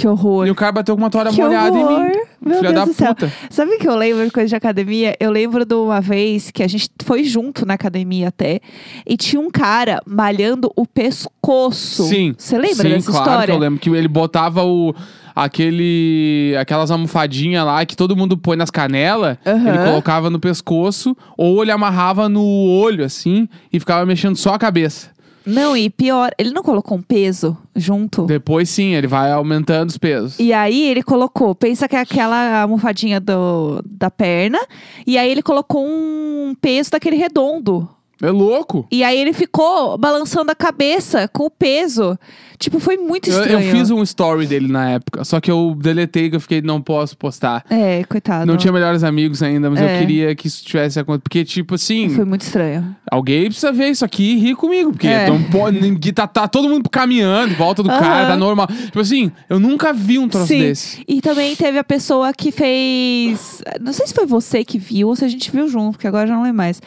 Que 0.00 0.08
horror. 0.08 0.46
E 0.46 0.50
o 0.50 0.54
cara 0.54 0.72
bateu 0.72 0.94
com 0.96 1.02
uma 1.02 1.10
toalha 1.10 1.30
Que 1.30 1.40
molhada 1.42 1.76
em 1.76 1.84
horror. 1.84 2.00
mim. 2.04 2.12
Meu 2.42 2.56
Filha 2.56 2.72
Deus 2.72 2.74
da 2.74 2.84
do 2.86 2.94
céu. 2.94 3.14
puta. 3.14 3.30
Sabe 3.50 3.72
o 3.74 3.78
que 3.78 3.86
eu 3.86 3.94
lembro 3.94 4.24
de 4.24 4.30
coisa 4.30 4.48
de 4.48 4.56
academia? 4.56 5.14
Eu 5.20 5.30
lembro 5.30 5.64
de 5.66 5.74
uma 5.74 6.00
vez 6.00 6.50
que 6.50 6.62
a 6.62 6.66
gente 6.68 6.88
foi 7.04 7.22
junto 7.22 7.66
na 7.66 7.74
academia 7.74 8.28
até 8.28 8.60
e 9.06 9.14
tinha 9.16 9.38
um 9.40 9.50
cara 9.50 10.00
malhando 10.06 10.72
o 10.74 10.86
pescoço. 10.86 12.04
Sim. 12.04 12.34
Você 12.38 12.56
lembra 12.56 12.76
Sim, 12.76 12.88
dessa 12.94 13.10
claro 13.10 13.26
história? 13.28 13.46
que 13.46 13.52
eu 13.52 13.58
lembro 13.58 13.78
que 13.78 13.90
ele 13.90 14.08
botava 14.08 14.64
o. 14.64 14.94
Aquele. 15.36 16.54
Aquelas 16.58 16.90
almofadinhas 16.90 17.64
lá 17.64 17.84
que 17.84 17.96
todo 17.96 18.16
mundo 18.16 18.36
põe 18.38 18.56
nas 18.56 18.70
canelas. 18.70 19.36
Aham. 19.46 19.68
Ele 19.68 19.78
colocava 19.84 20.30
no 20.30 20.40
pescoço, 20.40 21.16
ou 21.36 21.62
ele 21.62 21.70
amarrava 21.70 22.28
no 22.28 22.42
olho, 22.42 23.04
assim, 23.04 23.48
e 23.72 23.78
ficava 23.78 24.04
mexendo 24.06 24.36
só 24.36 24.54
a 24.54 24.58
cabeça. 24.58 25.08
Não, 25.44 25.76
e 25.76 25.88
pior, 25.88 26.30
ele 26.38 26.50
não 26.50 26.62
colocou 26.62 26.98
um 26.98 27.02
peso 27.02 27.56
junto. 27.74 28.26
Depois 28.26 28.68
sim, 28.68 28.94
ele 28.94 29.06
vai 29.06 29.32
aumentando 29.32 29.88
os 29.88 29.98
pesos. 29.98 30.38
E 30.38 30.52
aí 30.52 30.88
ele 30.88 31.02
colocou, 31.02 31.54
pensa 31.54 31.88
que 31.88 31.96
é 31.96 32.00
aquela 32.00 32.62
almofadinha 32.62 33.20
do, 33.20 33.82
da 33.84 34.10
perna, 34.10 34.58
e 35.06 35.16
aí 35.16 35.30
ele 35.30 35.42
colocou 35.42 35.84
um 35.84 36.54
peso 36.60 36.90
daquele 36.90 37.16
redondo. 37.16 37.88
É 38.22 38.30
louco. 38.30 38.86
E 38.90 39.02
aí 39.02 39.18
ele 39.18 39.32
ficou 39.32 39.96
balançando 39.96 40.50
a 40.50 40.54
cabeça 40.54 41.26
com 41.28 41.44
o 41.46 41.50
peso. 41.50 42.18
Tipo, 42.58 42.78
foi 42.78 42.98
muito 42.98 43.30
Eu, 43.30 43.40
estranho. 43.40 43.60
eu 43.66 43.72
fiz 43.74 43.90
um 43.90 44.02
story 44.02 44.46
dele 44.46 44.68
na 44.68 44.90
época, 44.90 45.24
só 45.24 45.40
que 45.40 45.50
eu 45.50 45.74
deletei 45.80 46.28
que 46.28 46.36
eu 46.36 46.40
fiquei, 46.40 46.60
não 46.60 46.78
posso 46.82 47.16
postar. 47.16 47.64
É, 47.70 48.04
coitado. 48.04 48.44
Não 48.44 48.58
tinha 48.58 48.70
melhores 48.70 49.02
amigos 49.02 49.42
ainda, 49.42 49.70
mas 49.70 49.80
É. 49.80 49.94
eu 49.94 49.98
queria 50.00 50.34
que 50.34 50.46
isso 50.46 50.62
tivesse 50.62 50.98
acontecido. 51.00 51.22
Porque, 51.22 51.42
tipo 51.42 51.74
assim, 51.76 52.10
Foi 52.10 52.26
muito 52.26 52.42
estranho. 52.42 52.94
alguém 53.10 53.46
precisa 53.46 53.72
ver 53.72 53.88
isso 53.88 54.04
aqui 54.04 54.34
e 54.34 54.36
rir 54.38 54.54
comigo. 54.56 54.92
Porque 54.92 55.06
É. 55.08 55.26
não 55.30 55.42
pode, 55.44 56.12
tá, 56.12 56.26
tá 56.26 56.46
todo 56.46 56.68
mundo 56.68 56.90
caminhando 56.90 57.54
em 57.54 57.56
volta 57.56 57.82
do 57.82 57.88
cara, 57.88 58.24
Aham. 58.24 58.26
tá 58.32 58.36
normal. 58.36 58.66
Tipo 58.66 59.00
assim, 59.00 59.32
eu 59.48 59.58
nunca 59.58 59.94
vi 59.94 60.18
um 60.18 60.28
troço 60.28 60.48
Sim. 60.48 60.58
desse. 60.60 61.02
E 61.08 61.22
também 61.22 61.56
teve 61.56 61.78
a 61.78 61.84
pessoa 61.84 62.30
que 62.34 62.52
fez. 62.52 63.62
Não 63.80 63.94
sei 63.94 64.06
se 64.06 64.12
foi 64.12 64.26
você 64.26 64.62
que 64.64 64.78
viu 64.78 65.08
ou 65.08 65.16
se 65.16 65.24
a 65.24 65.28
gente 65.28 65.50
viu 65.50 65.66
junto, 65.66 65.92
porque 65.92 66.06
agora 66.06 66.24
eu 66.24 66.28
já 66.28 66.34
não 66.34 66.42
lembro 66.42 66.58
mais. 66.58 66.82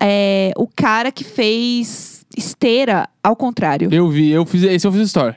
É, 0.00 0.52
o 0.56 0.66
cara 0.66 1.10
que 1.10 1.24
fez 1.24 2.24
esteira 2.36 3.08
ao 3.22 3.34
contrário. 3.34 3.88
Eu 3.92 4.08
vi, 4.08 4.30
eu 4.30 4.44
fiz, 4.44 4.62
esse 4.62 4.86
eu 4.86 4.92
fiz 4.92 5.02
story. 5.02 5.34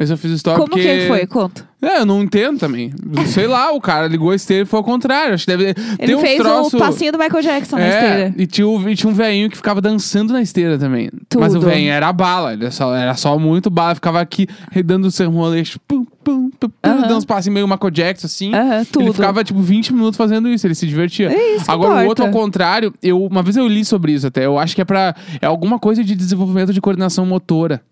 Esse 0.00 0.12
eu 0.12 0.16
fiz 0.18 0.32
story 0.32 0.56
Como 0.56 0.70
porque... 0.70 0.98
que 1.02 1.06
foi? 1.06 1.24
Conta. 1.26 1.68
É, 1.80 2.00
eu 2.00 2.06
não 2.06 2.22
entendo 2.22 2.58
também. 2.58 2.92
Sei 3.26 3.46
lá, 3.46 3.70
o 3.72 3.80
cara 3.80 4.08
ligou 4.08 4.30
a 4.30 4.34
esteira 4.34 4.62
e 4.64 4.66
foi 4.66 4.78
ao 4.78 4.84
contrário. 4.84 5.34
Acho 5.34 5.44
que 5.44 5.56
deve 5.56 5.74
Ele 6.00 6.16
fez 6.18 6.40
troço... 6.40 6.76
o 6.76 6.80
passinho 6.80 7.12
do 7.12 7.18
Michael 7.18 7.42
Jackson 7.42 7.76
na 7.76 7.84
É, 7.84 7.88
esteira. 7.88 8.34
e 8.36 8.46
tinha, 8.46 8.90
e 8.90 8.96
tinha 8.96 9.10
um 9.10 9.14
velhinho 9.14 9.48
que 9.50 9.56
ficava 9.56 9.80
dançando 9.80 10.32
na 10.32 10.40
esteira 10.42 10.78
também. 10.78 11.10
Mas 11.36 11.54
o 11.54 11.58
Tudo. 11.60 11.68
velhinho 11.68 11.92
era 11.92 12.12
bala, 12.12 12.54
ele 12.54 12.68
só, 12.72 12.92
era 12.96 13.14
só 13.14 13.38
muito 13.38 13.70
bala. 13.70 13.94
Ficava 13.94 14.20
aqui 14.20 14.48
redando 14.72 15.06
o 15.06 15.10
seu 15.12 15.30
roleixo, 15.30 15.78
pum, 15.86 16.04
pum, 16.24 16.50
pum, 16.50 16.68
pum, 16.68 16.70
dando 16.82 17.16
uns 17.16 17.24
passinhos 17.24 17.54
meio 17.54 17.68
Michael 17.68 17.90
Jackson, 17.90 18.26
assim. 18.26 18.52
Tudo. 18.90 19.04
Ele 19.04 19.12
ficava, 19.12 19.44
tipo, 19.44 19.60
20 19.60 19.92
minutos 19.92 20.16
fazendo 20.16 20.48
isso, 20.48 20.66
ele 20.66 20.74
se 20.74 20.86
divertia. 20.86 21.32
É 21.32 21.56
isso 21.56 21.70
Agora, 21.70 21.90
o 21.90 21.92
importa. 22.02 22.08
outro, 22.08 22.24
ao 22.24 22.30
contrário, 22.30 22.94
eu, 23.02 23.22
uma 23.24 23.42
vez 23.42 23.56
eu 23.56 23.68
li 23.68 23.84
sobre 23.84 24.12
isso 24.12 24.26
até. 24.26 24.46
Eu 24.46 24.58
acho 24.58 24.74
que 24.74 24.80
é 24.80 24.84
pra. 24.84 25.14
É 25.40 25.46
alguma 25.46 25.78
coisa 25.78 26.02
de 26.02 26.14
desenvolvimento 26.14 26.72
de 26.72 26.80
coordenação 26.80 27.24
motora. 27.26 27.82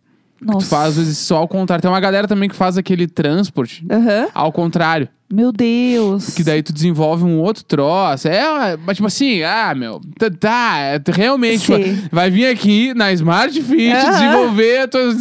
Nossa. 0.43 0.67
Tu 0.67 0.71
faz, 0.71 0.97
vezes, 0.97 1.19
só 1.19 1.39
ao 1.39 1.49
contrário. 1.49 1.81
Tem 1.83 1.91
uma 1.91 2.01
galera 2.01 2.27
também 2.27 2.49
que 2.49 2.57
faz 2.57 2.77
aquele 2.77 3.07
transporte 3.07 3.85
Aham. 3.91 4.29
ao 4.35 4.53
contrário. 4.53 5.09
Meu 5.33 5.51
Deus. 5.51 6.35
Que 6.35 6.45
daí 6.45 6.63
tu 6.63 6.75
desenvolve 6.75 7.25
um 7.25 7.41
outro 7.41 7.65
troço. 7.65 8.29
É, 8.29 8.77
mas 8.77 8.97
tipo 8.97 9.07
assim, 9.07 9.43
ah, 9.43 9.75
meu, 9.75 9.99
tá, 10.19 10.31
tá 10.31 10.79
é, 10.79 11.01
realmente 11.11 11.61
Sim. 11.61 11.83
tipo, 11.83 12.09
vai 12.15 12.31
vir 12.31 12.49
aqui 12.49 12.93
na 12.93 13.11
Smart 13.15 13.63
Fit 13.63 13.95
desenvolver 14.11 14.81
a 14.81 14.89
tua 14.89 15.15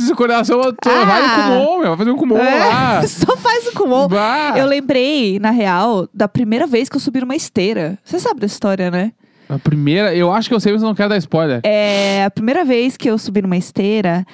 motora. 0.58 0.75
Ah. 0.86 1.06
Vai 1.06 1.22
no 1.22 1.44
Kumon, 1.44 1.80
meu, 1.80 1.88
vai 1.88 1.98
fazer 1.98 2.12
um 2.12 2.18
Kumon 2.18 2.36
lá. 2.36 3.01
É, 3.01 3.08
só 3.08 3.38
faz 3.38 3.68
o 3.68 3.72
Kumon. 3.72 4.10
Bah. 4.10 4.54
Eu 4.58 4.66
lembrei, 4.66 5.40
na 5.40 5.51
real, 5.51 6.10
da 6.13 6.28
primeira 6.28 6.68
vez 6.68 6.90
que 6.90 6.98
eu 6.98 7.00
subi 7.00 7.22
numa 7.22 7.36
esteira. 7.36 7.98
Você 8.04 8.20
sabe 8.20 8.42
dessa 8.42 8.56
história, 8.56 8.92
né? 8.92 9.13
A 9.51 9.60
primeira, 9.60 10.15
eu 10.15 10.31
acho 10.31 10.48
que 10.48 10.55
eu 10.55 10.62
sei, 10.62 10.72
mas 10.72 10.81
não 10.81 10.96
quero 10.96 11.10
dar 11.10 11.17
spoiler. 11.17 11.60
É, 11.63 12.24
a 12.24 12.31
primeira 12.31 12.63
vez 12.63 12.96
que 12.96 13.10
eu 13.10 13.17
subi 13.17 13.41
numa 13.41 13.58
esteira, 13.58 14.25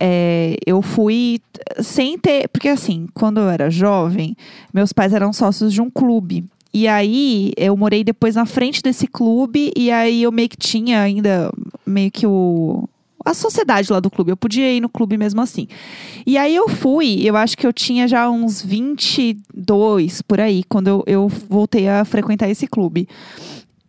é, 0.00 0.56
eu 0.64 0.80
fui 0.80 1.42
sem 1.82 2.18
ter. 2.18 2.48
Porque 2.48 2.68
assim, 2.68 3.06
quando 3.12 3.38
eu 3.38 3.50
era 3.50 3.70
jovem, 3.70 4.34
meus 4.72 4.90
pais 4.90 5.12
eram 5.12 5.30
sócios 5.30 5.74
de 5.74 5.82
um 5.82 5.90
clube. 5.90 6.46
E 6.72 6.88
aí, 6.88 7.52
eu 7.58 7.76
morei 7.76 8.02
depois 8.02 8.34
na 8.34 8.46
frente 8.46 8.82
desse 8.82 9.06
clube, 9.06 9.70
e 9.76 9.90
aí 9.90 10.22
eu 10.22 10.32
meio 10.32 10.48
que 10.48 10.56
tinha 10.56 11.02
ainda 11.02 11.52
meio 11.84 12.10
que 12.10 12.26
o. 12.26 12.88
A 13.24 13.34
sociedade 13.34 13.92
lá 13.92 14.00
do 14.00 14.10
clube, 14.10 14.32
eu 14.32 14.36
podia 14.36 14.72
ir 14.72 14.80
no 14.80 14.88
clube 14.88 15.18
mesmo 15.18 15.40
assim. 15.42 15.68
E 16.26 16.38
aí 16.38 16.56
eu 16.56 16.68
fui, 16.68 17.20
eu 17.22 17.36
acho 17.36 17.56
que 17.56 17.64
eu 17.64 17.72
tinha 17.72 18.08
já 18.08 18.28
uns 18.28 18.62
22 18.62 20.22
por 20.22 20.40
aí, 20.40 20.64
quando 20.64 20.88
eu, 20.88 21.04
eu 21.06 21.28
voltei 21.28 21.88
a 21.88 22.04
frequentar 22.04 22.48
esse 22.48 22.66
clube. 22.66 23.06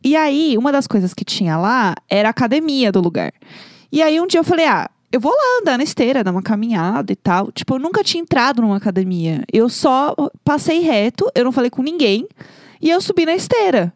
E 0.04 0.16
aí, 0.16 0.58
uma 0.58 0.72
das 0.72 0.88
coisas 0.88 1.14
que 1.14 1.24
tinha 1.24 1.58
lá 1.58 1.96
era 2.10 2.30
a 2.30 2.32
academia 2.32 2.92
do 2.92 3.00
lugar. 3.00 3.32
E 3.92 4.02
aí, 4.02 4.20
um 4.20 4.28
dia 4.28 4.40
eu 4.40 4.44
falei, 4.44 4.66
ah, 4.66 4.90
eu 5.12 5.20
vou 5.20 5.32
lá 5.32 5.60
andar 5.62 5.78
na 5.78 5.84
esteira, 5.84 6.24
dar 6.24 6.32
uma 6.32 6.42
caminhada 6.42 7.14
e 7.14 7.16
tal. 7.16 7.52
Tipo, 7.52 7.76
eu 7.76 7.80
nunca 7.80 8.04
tinha 8.04 8.22
entrado 8.22 8.62
numa 8.62 8.78
academia. 8.78 9.44
Eu 9.54 9.70
só 9.70 10.16
passei 10.44 10.80
reto, 10.80 11.30
eu 11.36 11.46
não 11.46 11.52
falei 11.52 11.70
com 11.70 11.84
ninguém. 11.84 12.28
E 12.82 12.90
eu 12.90 13.00
subi 13.00 13.26
na 13.26 13.36
esteira. 13.36 13.94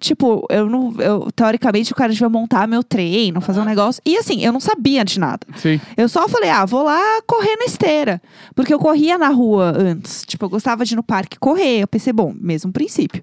Tipo, 0.00 0.46
eu 0.48 0.70
não. 0.70 0.94
Eu, 0.98 1.28
teoricamente, 1.32 1.92
o 1.92 1.94
cara 1.94 2.12
devia 2.12 2.28
montar 2.28 2.66
meu 2.66 2.82
treino, 2.82 3.40
fazer 3.40 3.60
um 3.60 3.64
negócio. 3.64 4.00
E 4.06 4.16
assim, 4.16 4.42
eu 4.42 4.52
não 4.52 4.60
sabia 4.60 5.04
de 5.04 5.20
nada. 5.20 5.46
Sim. 5.56 5.78
Eu 5.94 6.08
só 6.08 6.26
falei, 6.26 6.48
ah, 6.48 6.64
vou 6.64 6.84
lá 6.84 7.20
correr 7.26 7.56
na 7.56 7.66
esteira. 7.66 8.22
Porque 8.54 8.72
eu 8.72 8.78
corria 8.78 9.18
na 9.18 9.28
rua 9.28 9.74
antes. 9.76 10.24
Tipo, 10.24 10.46
eu 10.46 10.50
gostava 10.50 10.86
de 10.86 10.94
ir 10.94 10.96
no 10.96 11.02
parque 11.02 11.38
correr. 11.38 11.80
Eu 11.80 11.86
pensei, 11.88 12.12
bom, 12.12 12.32
mesmo 12.34 12.72
princípio. 12.72 13.22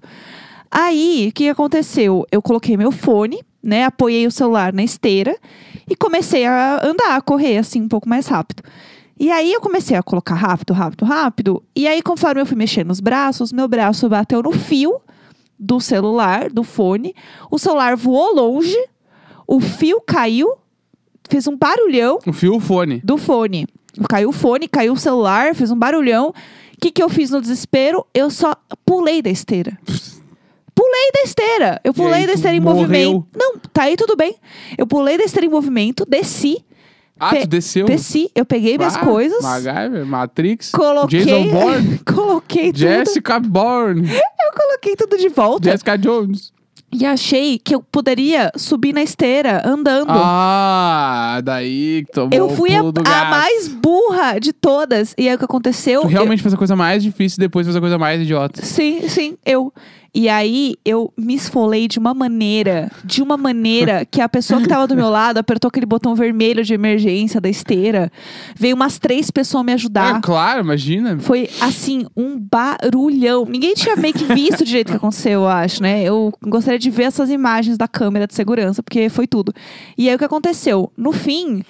Aí, 0.70 1.28
o 1.28 1.32
que 1.32 1.48
aconteceu? 1.48 2.26
Eu 2.30 2.42
coloquei 2.42 2.76
meu 2.76 2.90
fone, 2.92 3.40
né? 3.62 3.84
Apoiei 3.84 4.26
o 4.26 4.30
celular 4.30 4.72
na 4.72 4.82
esteira 4.82 5.36
e 5.88 5.96
comecei 5.96 6.44
a 6.46 6.80
andar, 6.84 7.16
a 7.16 7.20
correr 7.20 7.58
assim 7.58 7.80
um 7.82 7.88
pouco 7.88 8.08
mais 8.08 8.26
rápido. 8.26 8.62
E 9.18 9.32
aí 9.32 9.52
eu 9.52 9.60
comecei 9.60 9.96
a 9.96 10.02
colocar 10.02 10.34
rápido, 10.34 10.72
rápido, 10.72 11.04
rápido. 11.04 11.62
E 11.74 11.88
aí, 11.88 12.00
conforme 12.02 12.40
eu 12.40 12.46
fui 12.46 12.56
mexendo 12.56 12.88
nos 12.88 13.00
braços, 13.00 13.52
meu 13.52 13.66
braço 13.66 14.08
bateu 14.08 14.42
no 14.42 14.52
fio 14.52 15.00
do 15.58 15.80
celular, 15.80 16.50
do 16.50 16.62
fone. 16.62 17.14
O 17.50 17.58
celular 17.58 17.96
voou 17.96 18.34
longe, 18.34 18.76
o 19.46 19.58
fio 19.60 20.00
caiu, 20.06 20.54
fez 21.28 21.48
um 21.48 21.56
barulhão 21.56 22.18
O 22.26 22.32
fio, 22.32 22.54
o 22.54 22.60
fone. 22.60 23.00
do 23.02 23.16
fone. 23.16 23.66
Caiu 24.08 24.28
o 24.28 24.32
fone, 24.32 24.68
caiu 24.68 24.92
o 24.92 24.96
celular, 24.96 25.52
fez 25.54 25.72
um 25.72 25.76
barulhão. 25.78 26.28
O 26.28 26.34
que, 26.80 26.92
que 26.92 27.02
eu 27.02 27.08
fiz 27.08 27.30
no 27.30 27.40
desespero? 27.40 28.06
Eu 28.14 28.30
só 28.30 28.54
pulei 28.86 29.20
da 29.20 29.30
esteira. 29.30 29.76
Pulei 30.98 31.12
da 31.12 31.22
esteira. 31.22 31.80
Eu 31.84 31.94
pulei 31.94 32.14
aí 32.20 32.26
da 32.26 32.32
esteira 32.32 32.56
em 32.56 32.60
morreu? 32.60 32.80
movimento. 32.82 33.26
Não, 33.36 33.54
tá 33.72 33.82
aí 33.84 33.96
tudo 33.96 34.16
bem. 34.16 34.34
Eu 34.76 34.86
pulei 34.86 35.16
da 35.16 35.24
esteira 35.24 35.46
em 35.46 35.50
movimento, 35.50 36.04
desci. 36.08 36.64
Ah, 37.20 37.34
tu 37.34 37.46
desceu. 37.48 37.86
Desci, 37.86 38.30
eu 38.34 38.44
peguei 38.44 38.76
minhas 38.78 38.94
Ah, 38.96 39.00
coisas, 39.00 39.42
MacGyver, 39.42 40.06
Matrix. 40.06 40.70
coloquei. 40.70 41.24
Jason 41.24 41.48
Bourne. 41.48 41.98
coloquei 42.06 42.66
tudo. 42.72 42.78
Jessica 42.78 43.40
Bourne. 43.40 44.08
Eu 44.08 44.52
coloquei 44.56 44.94
tudo 44.96 45.16
de 45.18 45.28
volta. 45.28 45.70
Jessica 45.70 45.96
Jones. 45.98 46.52
E 46.92 47.04
achei 47.04 47.58
que 47.58 47.74
eu 47.74 47.82
poderia 47.82 48.50
subir 48.56 48.94
na 48.94 49.02
esteira 49.02 49.62
andando. 49.66 50.10
Ah, 50.10 51.40
daí 51.44 52.04
que 52.06 52.12
tomou 52.12 52.30
eu 52.32 52.48
fui 52.50 52.70
o 52.80 52.92
a, 53.04 53.20
a 53.20 53.24
mais 53.30 53.68
burra 53.68 54.38
de 54.38 54.52
todas. 54.52 55.12
E 55.18 55.28
aí 55.28 55.34
o 55.34 55.38
que 55.38 55.44
aconteceu? 55.44 56.00
Tu 56.02 56.06
Eu- 56.06 56.10
realmente 56.10 56.40
fez 56.42 56.54
a 56.54 56.56
coisa 56.56 56.74
mais 56.76 57.02
difícil 57.02 57.36
e 57.38 57.40
depois 57.40 57.66
fez 57.66 57.76
a 57.76 57.80
coisa 57.80 57.98
mais 57.98 58.22
idiota. 58.22 58.64
Sim, 58.64 59.08
sim, 59.08 59.36
eu. 59.44 59.72
E 60.14 60.28
aí 60.28 60.74
eu 60.84 61.12
me 61.16 61.34
esfolei 61.34 61.86
de 61.86 61.98
uma 61.98 62.14
maneira, 62.14 62.90
de 63.04 63.22
uma 63.22 63.36
maneira 63.36 64.04
que 64.04 64.20
a 64.20 64.28
pessoa 64.28 64.60
que 64.60 64.66
tava 64.66 64.86
do 64.86 64.96
meu 64.96 65.10
lado 65.10 65.38
apertou 65.38 65.68
aquele 65.68 65.86
botão 65.86 66.14
vermelho 66.14 66.64
de 66.64 66.72
emergência 66.72 67.40
da 67.40 67.48
esteira. 67.48 68.10
Veio 68.56 68.74
umas 68.74 68.98
três 68.98 69.30
pessoas 69.30 69.64
me 69.64 69.72
ajudar. 69.74 70.16
É 70.16 70.20
claro, 70.20 70.60
imagina. 70.60 71.18
Foi 71.20 71.48
assim, 71.60 72.06
um 72.16 72.38
barulhão. 72.38 73.44
Ninguém 73.44 73.74
tinha 73.74 73.96
meio 73.96 74.14
que 74.14 74.24
visto 74.24 74.64
do 74.64 74.70
jeito 74.70 74.90
que 74.90 74.96
aconteceu, 74.96 75.42
eu 75.42 75.48
acho, 75.48 75.82
né? 75.82 76.02
Eu 76.02 76.32
gostaria 76.42 76.78
de 76.78 76.90
ver 76.90 77.04
essas 77.04 77.30
imagens 77.30 77.76
da 77.76 77.86
câmera 77.86 78.26
de 78.26 78.34
segurança, 78.34 78.82
porque 78.82 79.08
foi 79.08 79.26
tudo. 79.26 79.52
E 79.96 80.08
aí 80.08 80.14
o 80.14 80.18
que 80.18 80.24
aconteceu? 80.24 80.90
No 80.96 81.12
fim, 81.12 81.62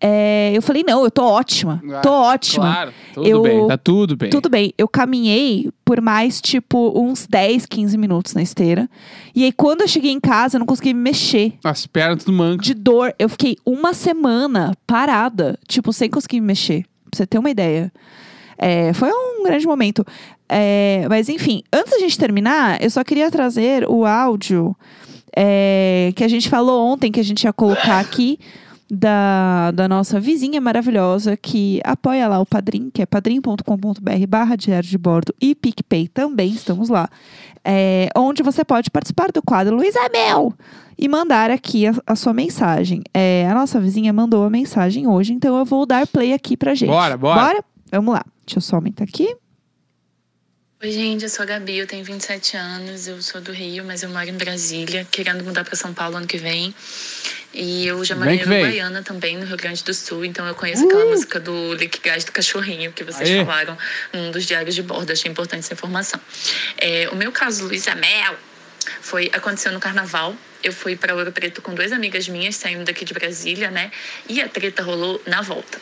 é, 0.00 0.52
eu 0.54 0.60
falei, 0.60 0.84
não, 0.86 1.04
eu 1.04 1.10
tô 1.10 1.24
ótima. 1.24 1.82
Ah, 1.94 2.00
tô 2.00 2.10
ótima. 2.10 2.64
Claro, 2.66 2.92
tudo 3.14 3.26
Eu- 3.28 3.42
bem, 3.42 3.66
tá 3.66 3.78
tudo 3.78 4.16
bem. 4.16 4.30
Tudo 4.30 4.48
bem, 4.48 4.72
eu 4.76 4.86
caminhei 4.86 5.70
por 5.84 6.00
mais, 6.00 6.40
tipo, 6.40 6.92
uns 7.00 7.26
10, 7.26 7.64
15 7.66 7.96
minutos 7.96 8.34
na 8.34 8.42
esteira. 8.42 8.88
E 9.34 9.44
aí, 9.44 9.52
quando 9.52 9.80
eu 9.82 9.88
cheguei 9.88 10.10
em 10.12 10.20
casa, 10.20 10.56
eu 10.56 10.58
não 10.58 10.66
consegui 10.66 10.92
me 10.92 11.00
mexer. 11.00 11.54
As 11.64 11.86
pernas 11.86 12.24
tudo 12.24 12.36
manca. 12.36 12.62
De 12.62 12.74
dor, 12.74 13.14
eu 13.18 13.28
fiquei 13.28 13.56
uma 13.64 13.94
semana 13.94 14.74
parada, 14.86 15.58
tipo, 15.66 15.92
sem 15.92 16.10
conseguir 16.10 16.40
me 16.40 16.46
mexer. 16.48 16.84
Pra 17.10 17.16
você 17.18 17.26
ter 17.26 17.38
uma 17.38 17.50
ideia. 17.50 17.90
É, 18.58 18.92
foi 18.92 19.10
um 19.10 19.44
grande 19.44 19.66
momento. 19.66 20.04
É, 20.48 21.06
mas, 21.08 21.28
enfim, 21.28 21.62
antes 21.72 21.92
da 21.92 21.98
gente 21.98 22.18
terminar, 22.18 22.82
eu 22.82 22.90
só 22.90 23.02
queria 23.02 23.30
trazer 23.30 23.88
o 23.88 24.04
áudio 24.04 24.76
é, 25.34 26.12
que 26.16 26.24
a 26.24 26.28
gente 26.28 26.48
falou 26.48 26.86
ontem, 26.86 27.10
que 27.12 27.20
a 27.20 27.24
gente 27.24 27.44
ia 27.44 27.52
colocar 27.52 27.98
aqui. 28.00 28.38
Da, 28.88 29.72
da 29.72 29.88
nossa 29.88 30.20
vizinha 30.20 30.60
maravilhosa 30.60 31.36
que 31.36 31.80
apoia 31.82 32.28
lá 32.28 32.38
o 32.38 32.46
Padrim, 32.46 32.88
que 32.88 33.02
é 33.02 33.06
padrim.com.br 33.06 34.26
barra 34.28 34.54
diário 34.54 34.88
de 34.88 34.96
bordo 34.96 35.34
e 35.40 35.56
PicPay 35.56 36.06
também, 36.06 36.50
estamos 36.50 36.88
lá. 36.88 37.08
É, 37.64 38.08
onde 38.16 38.44
você 38.44 38.64
pode 38.64 38.88
participar 38.92 39.32
do 39.32 39.42
quadro 39.42 39.74
Luísa 39.74 39.98
Mel 40.12 40.52
e 40.96 41.08
mandar 41.08 41.50
aqui 41.50 41.88
a, 41.88 41.94
a 42.06 42.14
sua 42.14 42.32
mensagem. 42.32 43.02
É, 43.12 43.48
a 43.50 43.54
nossa 43.54 43.80
vizinha 43.80 44.12
mandou 44.12 44.44
a 44.44 44.50
mensagem 44.50 45.08
hoje, 45.08 45.32
então 45.32 45.58
eu 45.58 45.64
vou 45.64 45.84
dar 45.84 46.06
play 46.06 46.32
aqui 46.32 46.56
pra 46.56 46.72
gente. 46.74 46.88
Bora, 46.88 47.16
bora. 47.16 47.40
Bora? 47.40 47.64
Vamos 47.90 48.14
lá. 48.14 48.24
Deixa 48.46 48.58
eu 48.58 48.62
só 48.62 48.76
aumentar 48.76 49.02
aqui. 49.02 49.36
Oi, 50.82 50.92
gente, 50.92 51.22
eu 51.22 51.30
sou 51.30 51.42
a 51.42 51.46
Gabi, 51.46 51.78
eu 51.78 51.86
tenho 51.86 52.04
27 52.04 52.54
anos, 52.54 53.08
eu 53.08 53.22
sou 53.22 53.40
do 53.40 53.50
Rio, 53.50 53.82
mas 53.82 54.02
eu 54.02 54.10
moro 54.10 54.28
em 54.28 54.36
Brasília, 54.36 55.06
querendo 55.10 55.42
mudar 55.42 55.64
para 55.64 55.74
São 55.74 55.94
Paulo 55.94 56.18
ano 56.18 56.26
que 56.26 56.36
vem. 56.36 56.74
E 57.54 57.86
eu 57.86 58.04
já 58.04 58.14
morei 58.14 58.36
em. 58.36 58.40
Uruguaiana 58.42 59.02
também, 59.02 59.38
no 59.38 59.46
Rio 59.46 59.56
Grande 59.56 59.82
do 59.82 59.94
Sul, 59.94 60.22
então 60.22 60.46
eu 60.46 60.54
conheço 60.54 60.84
aquela 60.84 61.06
música 61.06 61.40
do 61.40 61.72
Lick 61.72 61.98
Gás 62.00 62.24
do 62.24 62.32
Cachorrinho, 62.32 62.92
que 62.92 63.02
vocês 63.02 63.30
Aê. 63.30 63.42
falaram 63.42 63.78
num 64.12 64.30
dos 64.30 64.44
diários 64.44 64.74
de 64.74 64.82
bordo, 64.82 65.10
achei 65.10 65.30
importante 65.30 65.60
essa 65.60 65.72
informação. 65.72 66.20
É, 66.76 67.08
o 67.10 67.16
meu 67.16 67.32
caso, 67.32 67.64
Luísa 67.64 67.94
Mel, 67.94 68.36
Foi 69.00 69.30
aconteceu 69.32 69.72
no 69.72 69.80
carnaval. 69.80 70.34
Eu 70.62 70.72
fui 70.72 70.96
para 70.96 71.14
Ouro 71.14 71.30
Preto 71.32 71.62
com 71.62 71.74
duas 71.74 71.92
amigas 71.92 72.28
minhas, 72.28 72.56
saindo 72.56 72.84
daqui 72.84 73.04
de 73.04 73.14
Brasília, 73.14 73.70
né? 73.70 73.90
E 74.28 74.40
a 74.40 74.48
treta 74.48 74.82
rolou 74.82 75.22
na 75.26 75.42
volta. 75.42 75.78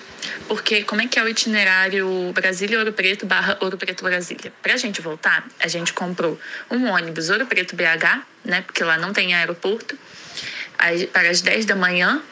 Porque 0.47 0.83
como 0.85 1.01
é 1.01 1.07
que 1.07 1.19
é 1.19 1.23
o 1.23 1.29
itinerário 1.29 2.33
Brasília 2.33 2.79
Ouro 2.79 2.93
Preto 2.93 3.27
barra 3.27 3.57
Ouro 3.61 3.79
Preto 3.79 4.05
Brasília? 4.05 4.53
Pra 4.63 4.77
gente 4.77 5.01
voltar, 5.01 5.47
a 5.61 5.69
gente 5.69 5.93
comprou 5.93 6.39
um 6.71 6.87
ônibus 6.91 7.31
Ouro 7.31 7.47
Preto 7.47 7.77
BH, 7.77 8.23
né? 8.45 8.63
Porque 8.63 8.85
lá 8.85 8.99
não 8.99 9.13
tem 9.13 9.35
aeroporto, 9.35 9.99
para 11.13 11.31
as 11.31 11.41
10 11.41 11.65
da 11.65 11.77
manhã, 11.77 12.23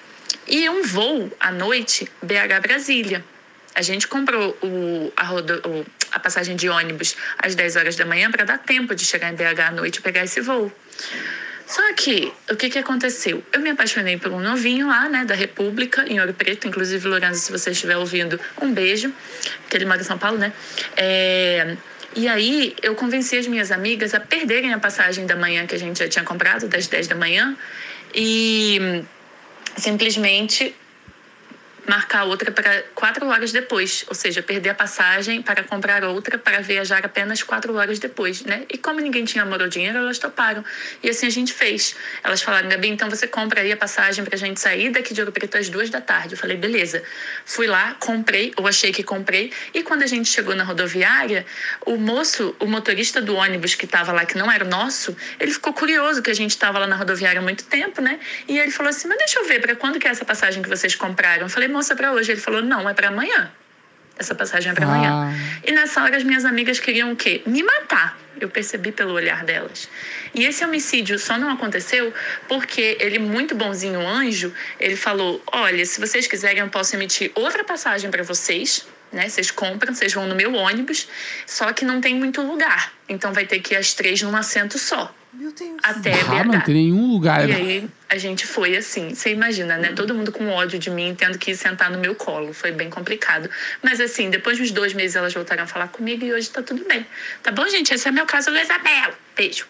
e 0.47 0.69
um 0.69 0.83
voo 0.83 1.33
à 1.39 1.51
noite 1.51 2.11
BH 2.23 2.61
Brasília. 2.61 3.25
A 3.75 3.83
gente 3.83 4.07
comprou 4.07 4.57
o, 4.63 5.13
a, 5.17 5.25
rodo, 5.25 5.87
a 6.11 6.21
passagem 6.21 6.57
de 6.57 6.69
ônibus 6.69 7.17
às 7.39 7.55
10 7.55 7.77
horas 7.77 7.97
da 7.97 8.05
manhã 8.05 8.31
para 8.31 8.45
dar 8.45 8.59
tempo 8.59 8.95
de 8.95 9.05
chegar 9.05 9.33
em 9.33 9.35
BH 9.35 9.61
à 9.61 9.71
noite 9.71 9.97
e 9.97 10.01
pegar 10.03 10.25
esse 10.25 10.41
voo. 10.41 10.71
Só 11.67 11.81
que, 11.95 12.31
o 12.51 12.57
que, 12.57 12.69
que 12.69 12.79
aconteceu? 12.79 13.43
Eu 13.51 13.61
me 13.61 13.71
apaixonei 13.71 14.19
por 14.19 14.31
um 14.31 14.41
novinho 14.41 14.89
lá, 14.89 15.09
né, 15.09 15.25
da 15.25 15.35
República, 15.35 16.05
em 16.07 16.21
Ouro 16.21 16.35
Preto. 16.35 16.69
Inclusive, 16.69 17.09
Lourenço, 17.09 17.41
se 17.41 17.51
você 17.51 17.71
estiver 17.71 17.97
ouvindo, 17.97 18.39
um 18.61 18.75
beijo, 18.75 19.11
que 19.71 19.77
ele 19.79 19.87
mora 19.87 20.01
em 20.01 20.05
São 20.05 20.19
Paulo, 20.19 20.37
né? 20.37 20.53
É... 20.97 21.75
E 22.15 22.29
aí, 22.29 22.77
eu 22.83 22.95
convenci 22.95 23.39
as 23.39 23.47
minhas 23.47 23.71
amigas 23.71 24.13
a 24.13 24.21
perderem 24.21 24.75
a 24.75 24.79
passagem 24.79 25.25
da 25.25 25.35
manhã 25.35 25.67
que 25.67 25.75
a 25.75 25.79
gente 25.79 25.99
já 25.99 26.07
tinha 26.07 26.25
comprado, 26.27 26.69
das 26.69 26.87
10 26.87 27.09
da 27.09 27.15
manhã, 27.15 27.57
e 28.15 29.03
simplesmente 29.79 30.75
marcar 31.87 32.25
outra 32.25 32.51
para 32.53 32.83
quatro 32.95 33.27
horas 33.27 33.53
depois, 33.53 34.05
ou 34.09 34.15
seja, 34.15 34.43
perder 34.43 34.71
a 34.71 34.75
passagem 34.75 35.43
para 35.43 35.65
comprar 35.65 36.05
outra 36.05 36.39
para 36.39 36.61
viajar 36.61 37.05
apenas 37.05 37.43
quatro 37.43 37.75
horas 37.75 37.99
depois, 37.99 38.43
né? 38.43 38.65
E 38.71 38.79
como 38.79 39.01
ninguém 39.01 39.25
tinha 39.25 39.43
amor 39.43 39.61
ou 39.61 39.69
dinheiro, 39.69 39.99
elas 39.99 40.19
toparam. 40.19 40.65
E 41.03 41.11
assim 41.11 41.27
a 41.27 41.31
gente 41.31 41.53
fez. 41.53 41.95
Elas 42.23 42.43
falaram, 42.43 42.69
Gabi, 42.69 42.89
então 42.89 43.11
você 43.11 43.27
compra 43.27 43.61
aí 43.61 43.73
a 43.73 43.77
passagem 43.77 44.25
para 44.25 44.35
a 44.35 44.39
gente 44.39 44.61
sair 44.61 44.91
daqui 44.91 45.13
de 45.13 45.21
Ouro 45.21 45.33
Preto 45.33 45.59
às 45.59 45.69
duas 45.69 45.91
da 45.91 46.01
tarde. 46.01 46.35
Eu 46.35 46.39
falei, 46.39 46.57
beleza. 46.57 47.03
Fui 47.45 47.67
lá, 47.67 47.97
comprei, 47.99 48.53
ou 48.57 48.67
achei 48.67 48.93
que 48.93 49.03
comprei, 49.03 49.53
e 49.75 49.83
quando 49.83 50.03
a 50.03 50.07
gente 50.07 50.29
chegou 50.29 50.55
na 50.55 50.65
rodoviária, 50.65 51.45
o 51.85 51.97
moço, 51.97 52.55
o 52.61 52.67
motorista 52.67 53.21
do 53.21 53.35
ônibus 53.35 53.75
que 53.75 53.85
estava 53.85 54.13
lá, 54.13 54.25
que 54.25 54.39
não 54.39 54.51
era 54.51 54.65
o 54.65 54.69
nosso, 54.69 55.17
ele 55.41 55.51
ficou 55.51 55.73
curioso 55.73 56.23
que 56.23 56.31
a 56.31 56.35
gente 56.35 56.51
estava 56.51 56.79
lá 56.79 56.87
na 56.87 56.97
rodoviária 56.97 57.41
há 57.41 57.43
muito 57.43 57.65
tempo, 57.65 58.01
né? 58.01 58.21
E 58.47 58.59
ele 58.59 58.71
falou 58.71 58.91
assim, 58.91 59.09
mas 59.09 59.19
deixa 59.19 59.41
eu 59.41 59.47
ver, 59.47 59.61
para 59.61 59.75
quando 59.75 59.99
que 59.99 60.07
é 60.07 60.11
essa 60.11 60.25
passagem 60.25 60.63
que 60.63 60.69
vocês 60.69 60.95
compraram? 60.95 61.43
Eu 61.43 61.51
falei, 61.51 61.69
moça, 61.73 61.97
para 61.97 62.13
hoje. 62.13 62.33
Ele 62.33 62.41
falou: 62.41 62.63
não, 62.63 62.89
é 62.89 62.95
para 62.95 63.09
amanhã. 63.09 63.51
Essa 64.19 64.35
passagem 64.35 64.71
é 64.71 64.75
para 64.75 64.85
amanhã. 64.87 65.11
Ah. 65.11 65.61
E 65.67 65.73
nessa 65.73 66.03
hora 66.03 66.17
as 66.17 66.23
minhas 66.23 66.45
amigas 66.45 66.79
queriam 66.79 67.13
o 67.13 67.17
quê? 67.17 67.43
Me 67.47 67.63
matar. 67.63 68.19
Eu 68.41 68.49
percebi 68.49 68.93
pelo 68.93 69.13
olhar 69.13 69.45
delas. 69.45 69.89
E 70.35 70.45
esse 70.45 70.65
homicídio 70.65 71.19
só 71.19 71.39
não 71.39 71.51
aconteceu 71.51 72.13
porque 72.49 72.97
ele, 73.01 73.19
muito 73.19 73.55
bonzinho 73.55 74.01
anjo, 74.07 74.53
ele 74.79 74.97
falou: 74.97 75.43
olha, 75.53 75.85
se 75.87 76.01
vocês 76.01 76.27
quiserem, 76.27 76.61
eu 76.61 76.69
posso 76.69 76.95
emitir 76.95 77.31
outra 77.35 77.65
passagem 77.65 78.11
para 78.11 78.23
vocês. 78.23 78.87
Né? 79.13 79.29
Vocês 79.29 79.51
compram, 79.51 79.95
vocês 79.95 80.13
vão 80.13 80.27
no 80.27 80.35
meu 80.35 80.55
ônibus, 80.55 81.07
só 81.47 81.73
que 81.73 81.85
não 81.85 82.01
tem 82.01 82.15
muito 82.15 82.41
lugar. 82.41 82.93
Então 83.09 83.33
vai 83.33 83.45
ter 83.45 83.61
que 83.61 83.75
ir 83.75 83.77
as 83.77 83.93
três 83.93 84.23
num 84.23 84.35
assento 84.35 84.79
só. 84.79 85.15
Meu 85.35 85.51
Deus. 85.53 85.79
Até 85.83 86.13
Ah, 86.29 86.45
não 86.45 86.61
tem 86.61 86.75
nenhum 86.75 87.11
lugar. 87.11 87.49
E 87.49 87.53
aí 87.53 87.89
a 88.11 88.19
gente 88.19 88.47
foi 88.47 88.77
assim, 88.77 89.15
você 89.15 89.33
imagina, 89.33 89.79
né? 89.79 89.93
Todo 89.93 90.15
mundo 90.15 90.31
com 90.31 90.47
ódio 90.51 90.79
de 90.79 90.91
mim, 90.91 91.15
tendo 91.17 91.39
que 91.39 91.55
sentar 91.55 91.91
no 91.91 91.99
meu 91.99 92.15
colo. 92.15 92.53
Foi 92.53 92.71
bem 92.71 92.91
complicado. 92.91 93.49
Mas 93.83 93.99
assim, 93.99 94.29
depois 94.29 94.59
de 94.59 94.65
uns 94.65 94.71
dois 94.71 94.93
meses 94.93 95.17
elas 95.17 95.33
voltaram 95.33 95.63
a 95.63 95.67
falar 95.67 95.89
comigo 95.89 96.25
e 96.25 96.33
hoje 96.35 96.51
tá 96.51 96.63
tudo 96.63 96.85
bem. 96.87 97.07
Tá 97.43 97.51
bom, 97.51 97.67
gente? 97.69 97.95
Esse 97.95 98.09
é 98.09 98.13
meu 98.13 98.27
caso, 98.27 98.51
Isabel. 98.51 99.15
Beijo. 99.35 99.67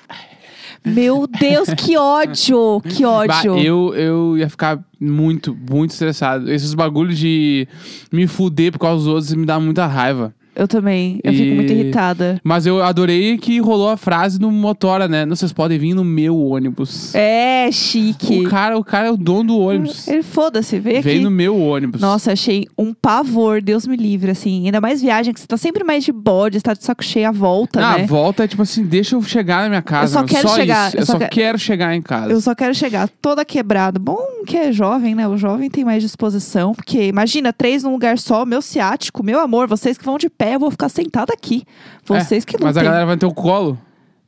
Meu 0.85 1.29
Deus, 1.29 1.69
que 1.79 1.97
ódio! 1.97 2.81
Que 2.81 3.05
Bah, 3.05 3.11
ódio. 3.39 3.57
eu, 3.57 3.95
eu 3.95 4.37
ia 4.39 4.51
ficar 4.51 4.81
muito, 4.99 5.55
muito 5.55 5.93
estressado. 5.93 6.51
Esses 6.51 6.75
bagulhos 6.75 7.17
de 7.17 7.69
me 8.11 8.27
fuder 8.27 8.73
por 8.73 8.81
causa 8.81 8.97
dos 9.05 9.07
outros 9.07 9.33
me 9.35 9.47
dá 9.47 9.61
muita 9.61 9.87
raiva. 9.87 10.35
Eu 10.55 10.69
também. 10.69 11.19
Eu 11.25 11.33
fico 11.33 11.45
E- 11.45 11.55
muito 11.55 11.73
irritada. 11.73 12.41
Mas 12.45 12.67
eu 12.67 12.83
adorei 12.83 13.39
que 13.39 13.59
rolou 13.61 13.89
a 13.89 13.97
frase 13.97 14.39
no 14.41 14.51
Motora, 14.51 15.09
né? 15.09 15.25
Não, 15.25 15.35
vocês 15.35 15.53
podem 15.53 15.79
vir 15.79 15.95
no 15.95 16.05
meu 16.05 16.39
ônibus. 16.39 17.15
É, 17.15 17.71
chique. 17.73 18.41
O 18.47 18.51
cara, 18.51 18.77
o 18.79 18.85
cara 18.85 19.09
é 19.09 19.11
o 19.11 19.17
dono 19.17 19.45
do 19.45 19.59
ônibus. 19.59 20.07
Ele 20.09 20.23
foda-se, 20.23 20.79
veio 20.79 20.99
aqui. 20.99 21.09
Vem 21.09 21.21
no 21.23 21.31
meu 21.31 21.59
ônibus. 21.59 22.01
Nossa, 22.01 22.33
achei 22.33 22.67
um 22.77 22.93
pavor, 22.93 23.63
Deus 23.63 23.87
me 23.87 23.97
livre, 23.97 24.31
assim. 24.31 24.67
Ainda 24.67 24.81
mais 24.81 25.01
viagem, 25.01 25.33
que 25.33 25.41
você 25.41 25.47
tá 25.47 25.57
sempre 25.57 25.85
mais 25.85 26.05
de 26.05 26.13
bode, 26.13 26.59
você 26.59 26.63
tá 26.63 26.75
de 26.75 26.85
saco 26.85 27.03
cheio 27.03 27.29
à 27.29 27.33
volta, 27.33 27.81
Ah, 27.81 27.97
né? 27.99 28.05
a 28.05 28.07
volta 28.07 28.45
é 28.45 28.49
tipo 28.49 28.63
assim, 28.63 28.85
deixa 28.85 29.15
eu 29.17 29.23
chegar 29.23 29.63
na 29.63 29.69
minha 29.71 29.83
casa. 29.83 30.13
só 30.13 30.19
meu. 30.21 30.29
quero 30.29 30.49
chegar, 30.51 30.89
Isso. 30.89 30.97
eu 30.97 31.01
Eu, 31.01 31.07
só 31.07 31.13
só 31.13 31.19
que- 31.21 31.29
quero 31.29 31.59
chegar 31.59 31.95
em 31.97 32.03
casa. 32.03 32.33
Eu 32.33 32.41
só 32.41 32.55
quero 32.55 32.75
chegar 32.75 33.09
toda 33.21 33.45
quebrada. 33.45 33.99
Bom 33.99 34.19
que 34.47 34.57
é 34.57 34.73
jovem, 34.73 35.15
né? 35.15 35.27
O 35.29 35.37
jovem 35.37 35.71
tem 35.71 35.85
mais 35.85 36.03
disposição. 36.03 36.73
Porque 36.75 37.07
imagina, 37.07 37.53
três 37.53 37.83
num 37.85 37.93
lugar 37.93 38.19
só, 38.19 38.45
meu 38.45 38.61
ciático, 38.61 39.23
meu 39.23 39.41
amor, 39.41 39.67
vocês 39.69 39.97
que 39.97 40.05
vão 40.05 40.19
de 40.19 40.29
pé, 40.43 40.57
eu 40.57 40.59
vou 40.59 40.71
ficar 40.73 40.89
sentada 40.89 41.33
aqui. 41.33 41.65
Vocês 42.05 42.43
É, 42.43 42.47
que 42.47 42.59
não 42.59 42.67
Mas 42.67 42.77
a 42.77 42.81
tem. 42.81 42.89
galera 42.89 43.07
vai 43.07 43.17
ter 43.17 43.27
o 43.27 43.33
colo. 43.33 43.79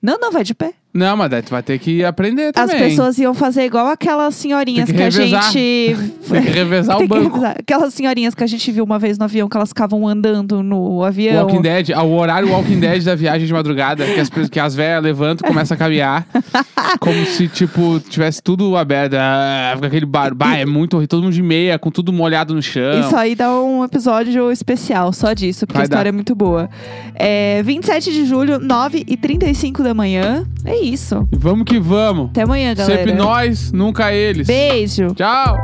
Não, 0.01 0.17
não, 0.19 0.31
vai 0.31 0.45
de 0.45 0.55
pé. 0.55 0.75
Não, 0.95 1.17
mas 1.17 1.29
daí 1.29 1.43
tu 1.43 1.51
vai 1.51 1.61
ter 1.63 1.77
que 1.81 2.05
aprender 2.05 2.53
As 2.55 2.71
também. 2.71 2.89
pessoas 2.89 3.19
iam 3.19 3.35
fazer 3.35 3.65
igual 3.65 3.89
aquelas 3.89 4.33
senhorinhas 4.37 4.89
que, 4.89 4.95
que 4.97 5.03
a 5.03 5.11
gente. 5.11 5.97
Tem 6.31 6.43
que 6.43 6.51
revezar 6.51 6.97
Tem 6.99 7.07
o 7.07 7.09
banco. 7.09 7.35
revezar. 7.35 7.57
Aquelas 7.59 7.93
senhorinhas 7.93 8.33
que 8.35 8.45
a 8.45 8.47
gente 8.47 8.71
viu 8.71 8.85
uma 8.85 8.97
vez 8.99 9.19
no 9.19 9.25
avião, 9.25 9.49
que 9.49 9.57
elas 9.57 9.71
ficavam 9.71 10.07
andando 10.07 10.63
no 10.63 11.03
avião. 11.03 11.47
Walking 11.47 11.63
Dead, 11.63 11.91
ah, 11.91 12.03
o 12.05 12.15
horário 12.17 12.49
Walking 12.49 12.79
Dead 12.79 13.03
da 13.03 13.17
viagem 13.17 13.45
de 13.45 13.53
madrugada, 13.53 14.05
que 14.07 14.21
as, 14.21 14.29
que 14.49 14.61
as 14.61 14.75
velhas 14.77 15.03
levantam 15.03 15.45
e 15.45 15.49
começam 15.53 15.75
a 15.75 15.79
caminhar. 15.79 16.27
como 17.01 17.25
se, 17.27 17.49
tipo, 17.49 17.99
tivesse 18.09 18.41
tudo 18.41 18.77
aberto. 18.77 19.15
Ah, 19.15 19.73
fica 19.75 19.89
aquele 19.89 20.07
barulho. 20.07 20.37
Bah, 20.37 20.57
é 20.57 20.65
muito 20.65 20.95
horrível. 20.95 21.09
Todo 21.09 21.25
mundo 21.25 21.35
de 21.35 21.43
meia, 21.43 21.77
com 21.77 21.91
tudo 21.91 22.13
molhado 22.13 22.55
no 22.55 22.63
chão. 22.63 23.01
Isso 23.01 23.17
aí 23.17 23.35
dá 23.35 23.53
um 23.61 23.83
episódio 23.85 24.53
especial 24.53 25.13
só 25.13 25.33
disso, 25.33 25.67
porque 25.67 25.79
Vai 25.79 25.83
a 25.83 25.87
história 25.87 26.05
dar. 26.05 26.09
é 26.11 26.13
muito 26.13 26.37
boa. 26.37 26.71
É 27.17 27.63
27 27.65 28.13
de 28.13 28.25
julho, 28.27 28.61
9h35 28.61 29.83
da 29.83 29.93
manhã. 29.93 30.47
É 30.65 30.84
isso. 30.85 31.27
E 31.33 31.37
vamos 31.37 31.65
que 31.65 31.79
vamos. 31.79 32.31
Até 32.31 32.43
amanhã, 32.43 32.75
galera. 32.75 32.99
Sempre 32.99 33.15
nós, 33.15 33.73
nunca 33.73 34.13
eles. 34.13 34.47
Beijo. 34.47 35.15
Tchau. 35.15 35.57